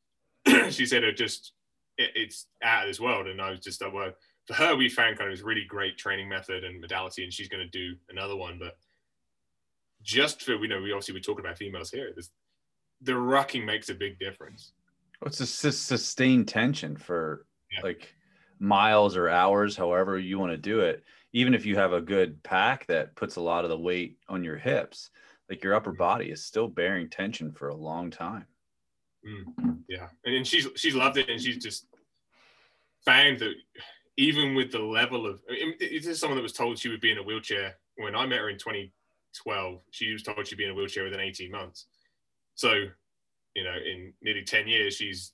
[0.71, 1.53] she said it just
[1.99, 3.27] it, it's out of this world.
[3.27, 4.13] And I was just like, well,
[4.47, 7.49] for her, we found kind of this really great training method and modality, and she's
[7.49, 8.59] going to do another one.
[8.59, 8.77] But
[10.03, 12.13] just for you know, we obviously we talking about females here.
[12.15, 12.31] This,
[13.01, 14.73] the rucking makes a big difference.
[15.27, 17.81] It's a sustained tension for yeah.
[17.83, 18.15] like
[18.59, 21.05] miles or hours, however you want to do it.
[21.33, 24.45] Even if you have a good pack that puts a lot of the weight on
[24.45, 25.11] your hips,
[25.49, 25.99] like your upper mm-hmm.
[25.99, 28.47] body is still bearing tension for a long time.
[29.27, 31.87] Mm, yeah, and she's she's loved it, and she's just
[33.05, 33.55] found that
[34.17, 35.41] even with the level of
[35.79, 38.41] this is someone that was told she would be in a wheelchair when I met
[38.41, 39.81] her in 2012.
[39.91, 41.87] She was told she'd be in a wheelchair within 18 months.
[42.55, 42.85] So,
[43.55, 45.33] you know, in nearly 10 years, she's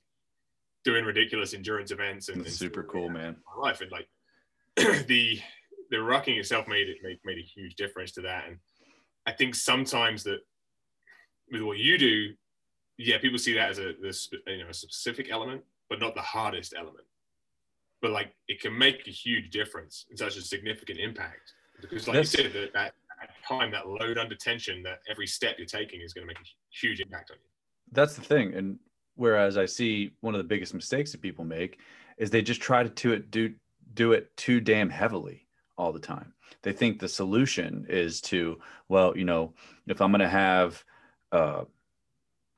[0.85, 3.37] doing ridiculous endurance events and, and super cool, man.
[3.57, 4.09] My life and like
[5.07, 5.41] the
[5.91, 8.45] the rucking itself made it made, made a huge difference to that.
[8.49, 8.59] And
[9.27, 10.41] I think sometimes that
[11.51, 12.35] with what you do,
[12.99, 16.23] yeah, people see that as a this you know a specific element, but not the
[16.23, 17.07] hardest element.
[18.01, 22.17] But like it can make a huge difference in such a significant impact because, like
[22.17, 22.95] That's, you said, that, that
[23.49, 26.49] time, that load under tension, that every step you're taking is going to make a
[26.71, 27.48] huge impact on you.
[27.93, 28.79] That's the thing, and
[29.15, 31.81] whereas I see one of the biggest mistakes that people make
[32.17, 33.55] is they just try to do it do
[33.95, 36.35] do it too damn heavily all the time.
[36.63, 38.59] They think the solution is to
[38.89, 39.55] well, you know,
[39.87, 40.85] if I'm going to have
[41.33, 41.65] uh,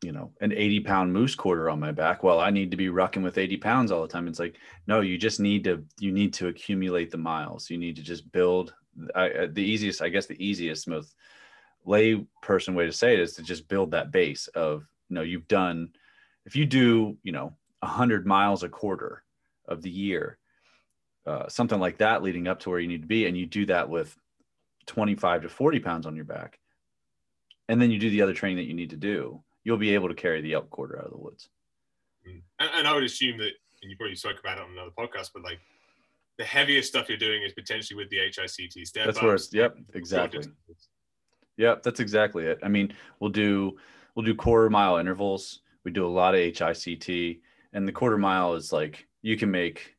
[0.03, 2.89] you know an 80 pound moose quarter on my back well i need to be
[2.89, 4.28] rucking with 80 pounds all the time.
[4.28, 4.57] It's like
[4.87, 7.68] no you just need to you need to accumulate the miles.
[7.70, 8.74] You need to just build
[9.14, 11.14] I, the easiest i guess the easiest most
[11.85, 15.23] lay person way to say it is to just build that base of you know
[15.23, 15.91] you've done
[16.47, 19.23] if you do you know 100 miles a quarter
[19.69, 20.39] of the year
[21.27, 23.67] uh, something like that leading up to where you need to be and you do
[23.67, 24.17] that with
[24.87, 26.59] 25 to 40 pounds on your back
[27.69, 30.09] and then you do the other training that you need to do you'll be able
[30.09, 31.49] to carry the elk quarter out of the woods.
[32.27, 32.43] Mm.
[32.59, 33.53] And, and I would assume that,
[33.83, 35.61] and you probably spoke about it on another podcast, but like
[36.39, 39.07] the heaviest stuff you're doing is potentially with the HICT step.
[39.07, 40.45] That's where it's, yep, exactly.
[41.57, 42.59] Yep, that's exactly it.
[42.63, 43.77] I mean, we'll do,
[44.15, 45.61] we'll do quarter mile intervals.
[45.85, 47.41] We do a lot of HICT
[47.73, 49.97] and the quarter mile is like, you can make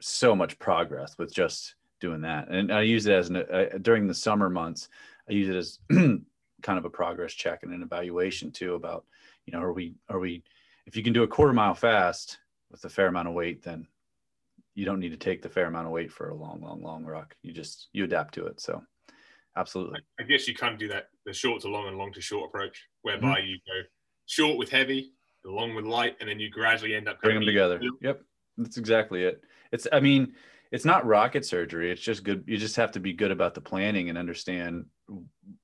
[0.00, 2.48] so much progress with just doing that.
[2.48, 4.88] And I use it as an, uh, during the summer months,
[5.28, 5.78] I use it as
[6.62, 9.04] kind of a progress check and an evaluation too about
[9.46, 10.42] you know are we are we
[10.86, 12.38] if you can do a quarter mile fast
[12.70, 13.86] with a fair amount of weight then
[14.74, 17.04] you don't need to take the fair amount of weight for a long long long
[17.04, 17.36] ruck.
[17.42, 18.82] you just you adapt to it so
[19.56, 22.20] absolutely i guess you kind of do that the short to long and long to
[22.20, 23.48] short approach whereby mm-hmm.
[23.48, 23.88] you go
[24.26, 25.12] short with heavy
[25.44, 27.80] long with light and then you gradually end up bring them together.
[28.02, 28.20] yep.
[28.58, 29.42] That's exactly it.
[29.72, 30.34] It's i mean
[30.70, 31.90] it's not rocket surgery.
[31.90, 32.44] It's just good.
[32.46, 34.84] You just have to be good about the planning and understand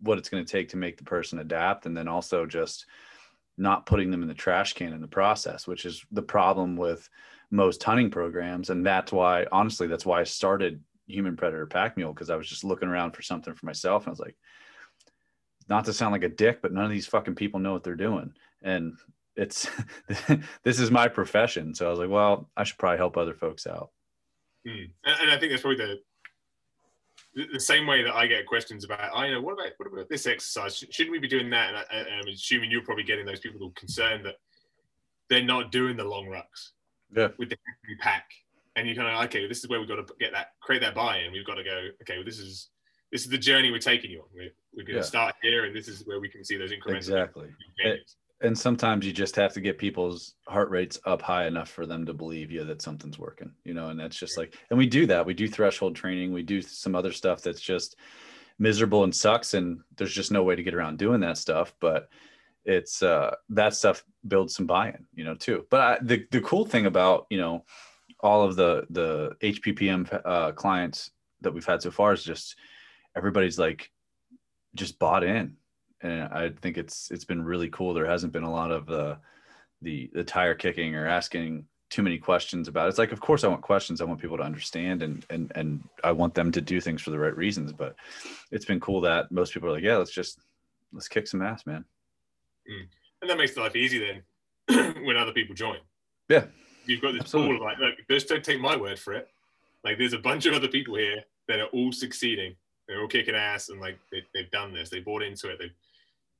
[0.01, 2.87] what it's going to take to make the person adapt and then also just
[3.59, 7.09] not putting them in the trash can in the process which is the problem with
[7.51, 8.71] most hunting programs.
[8.71, 12.49] And that's why honestly that's why i started human predator pack mule because I was
[12.49, 14.05] just looking around for something for myself.
[14.05, 14.37] And I was like,
[15.69, 17.95] not to sound like a dick, but none of these fucking people know what they're
[17.95, 18.33] doing.
[18.63, 18.97] And
[19.37, 19.69] it's
[20.63, 21.75] this is my profession.
[21.75, 23.91] So I was like, well, I should probably help other folks out.
[24.67, 24.85] Hmm.
[25.05, 25.99] And, and, I think that's probably the
[27.53, 30.09] the same way that I get questions about, I oh, know, what about what about
[30.09, 30.85] this exercise?
[30.91, 31.69] Shouldn't we be doing that?
[31.69, 34.37] And I, am assuming you're probably getting those people concerned that
[35.29, 36.71] they're not doing the long rucks
[37.15, 37.29] yeah.
[37.39, 37.57] with the
[38.01, 38.31] pack.
[38.77, 40.95] And you're kind of okay, this is where we've got to get that create that
[40.95, 41.33] buy-in.
[41.33, 42.71] We've got to go, okay, well, this is
[43.15, 44.27] this is the journey we're taking you on.
[44.35, 45.03] We're, we're going to yeah.
[45.03, 47.47] start here, and this is where we can see those incremental exactly.
[48.41, 52.05] and sometimes you just have to get people's heart rates up high enough for them
[52.07, 53.91] to believe you that something's working, you know.
[53.91, 55.25] And that's just like, and we do that.
[55.25, 56.33] We do threshold training.
[56.33, 57.95] We do some other stuff that's just
[58.59, 61.73] miserable and sucks, and there's just no way to get around doing that stuff.
[61.79, 62.09] But
[62.65, 65.67] it's uh, that stuff builds some buy-in, you know, too.
[65.71, 67.65] But I, the the cool thing about you know
[68.19, 71.13] all of the the HPPM uh, clients
[71.43, 72.57] that we've had so far is just
[73.17, 73.91] everybody's like
[74.75, 75.57] just bought in,
[76.01, 77.95] and I think it's it's been really cool.
[77.95, 79.19] There hasn't been a lot of the
[79.83, 82.89] the the tire kicking or asking too many questions about it.
[82.89, 84.01] It's like, of course, I want questions.
[84.01, 87.11] I want people to understand, and and and I want them to do things for
[87.11, 87.73] the right reasons.
[87.73, 87.97] But
[88.51, 90.41] it's been cool that most people are like, yeah, let's just
[90.93, 91.85] let's kick some ass, man.
[92.71, 92.87] Mm.
[93.23, 94.23] And that makes life easy
[94.69, 95.79] then when other people join.
[96.29, 96.45] Yeah.
[96.87, 97.59] You've got this Absolutely.
[97.59, 99.29] pool of like, look, just don't take my word for it.
[99.83, 102.55] Like, there's a bunch of other people here that are all succeeding.
[102.87, 104.91] They're all kicking ass and like they, they've done this.
[104.91, 105.59] They bought into it.
[105.59, 105.75] They've,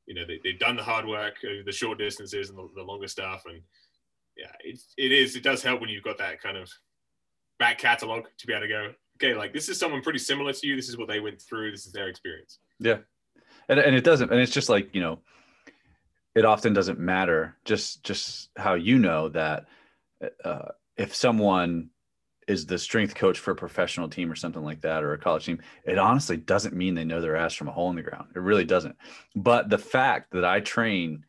[0.07, 3.09] you know, they, they've done the hard work, the short distances and the, the longer
[3.09, 3.45] stuff.
[3.47, 3.61] And
[4.37, 6.71] yeah, it, it is, it does help when you've got that kind of
[7.59, 10.67] back catalog to be able to go, okay, like this is someone pretty similar to
[10.67, 10.77] you.
[10.77, 11.71] This is what they went through.
[11.71, 12.59] This is their experience.
[12.79, 12.99] Yeah.
[13.69, 15.21] And, and it doesn't, and it's just like, you know,
[16.35, 19.67] it often doesn't matter just just how you know that
[20.45, 21.91] uh, if someone
[22.49, 25.47] is the strength coach for a professional team or something like that or a college
[25.47, 28.29] team it honestly doesn't mean they know their ass from a hole in the ground.
[28.35, 28.97] It really doesn't.
[29.35, 31.25] But the fact that i train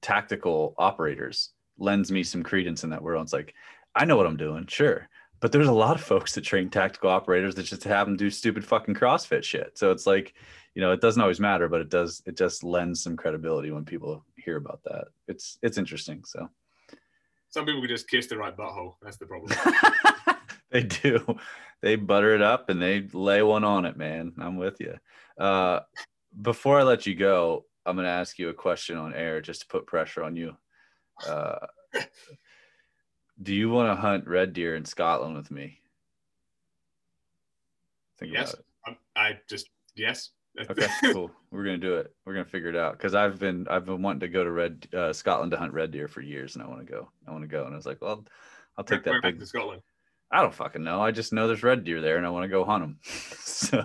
[0.00, 3.24] tactical operators lends me some credence in that world.
[3.24, 3.54] It's like
[3.94, 5.08] i know what i'm doing sure.
[5.40, 8.30] But there's a lot of folks that train tactical operators that just have them do
[8.30, 9.76] stupid fucking crossfit shit.
[9.78, 10.34] So it's like
[10.74, 13.84] you know it doesn't always matter but it does it just lends some credibility when
[13.84, 15.08] people hear about that.
[15.28, 16.48] It's it's interesting so
[17.56, 18.96] some people can just kiss the right butthole.
[19.00, 19.56] That's the problem.
[20.68, 21.38] They do.
[21.80, 24.32] They butter it up and they lay one on it man.
[24.38, 24.94] I'm with you
[25.38, 25.80] uh
[26.42, 29.60] before i let you go i'm going to ask you a question on air just
[29.60, 30.56] to put pressure on you.
[31.26, 31.66] Uh
[33.42, 35.80] do you want to hunt red deer in scotland with me?
[38.18, 38.54] Think yes.
[39.14, 41.30] I just yes okay, cool.
[41.50, 42.12] We're gonna do it.
[42.24, 44.88] We're gonna figure it out because I've been I've been wanting to go to Red
[44.94, 47.08] uh, Scotland to hunt red deer for years, and I want to go.
[47.26, 48.24] I want to go, and I was like, well,
[48.76, 49.40] I'll take Where, that big.
[49.40, 49.82] To Scotland.
[50.30, 51.00] I don't fucking know.
[51.00, 52.98] I just know there's red deer there, and I want to go hunt them.
[53.04, 53.82] so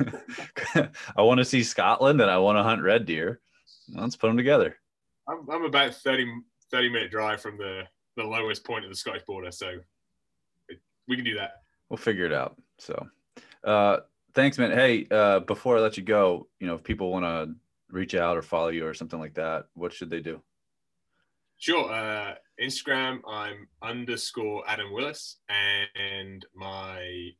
[1.16, 3.40] I want to see Scotland, and I want to hunt red deer.
[3.94, 4.76] Let's put them together.
[5.28, 6.26] I'm, I'm about 30,
[6.70, 7.82] 30 minute drive from the
[8.16, 9.78] the lowest point of the Scottish border, so
[11.06, 11.62] we can do that.
[11.88, 12.56] We'll figure it out.
[12.78, 13.06] So.
[13.64, 13.98] Uh,
[14.34, 14.70] thanks, man.
[14.70, 17.54] Hey, uh, before I let you go, you know, if people want to
[17.90, 20.40] reach out or follow you or something like that, what should they do?
[21.58, 21.92] Sure.
[21.92, 27.30] Uh, Instagram, I'm underscore Adam Willis, and my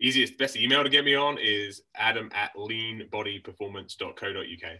[0.00, 4.72] easiest, best email to get me on is adam at leanbodyperformance.co.uk.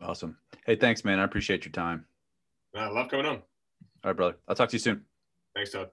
[0.00, 0.38] Awesome.
[0.64, 1.18] Hey, thanks, man.
[1.18, 2.06] I appreciate your time.
[2.74, 3.36] I love coming on.
[3.36, 3.42] All
[4.04, 4.36] right, brother.
[4.48, 5.04] I'll talk to you soon.
[5.54, 5.90] Thanks, Todd.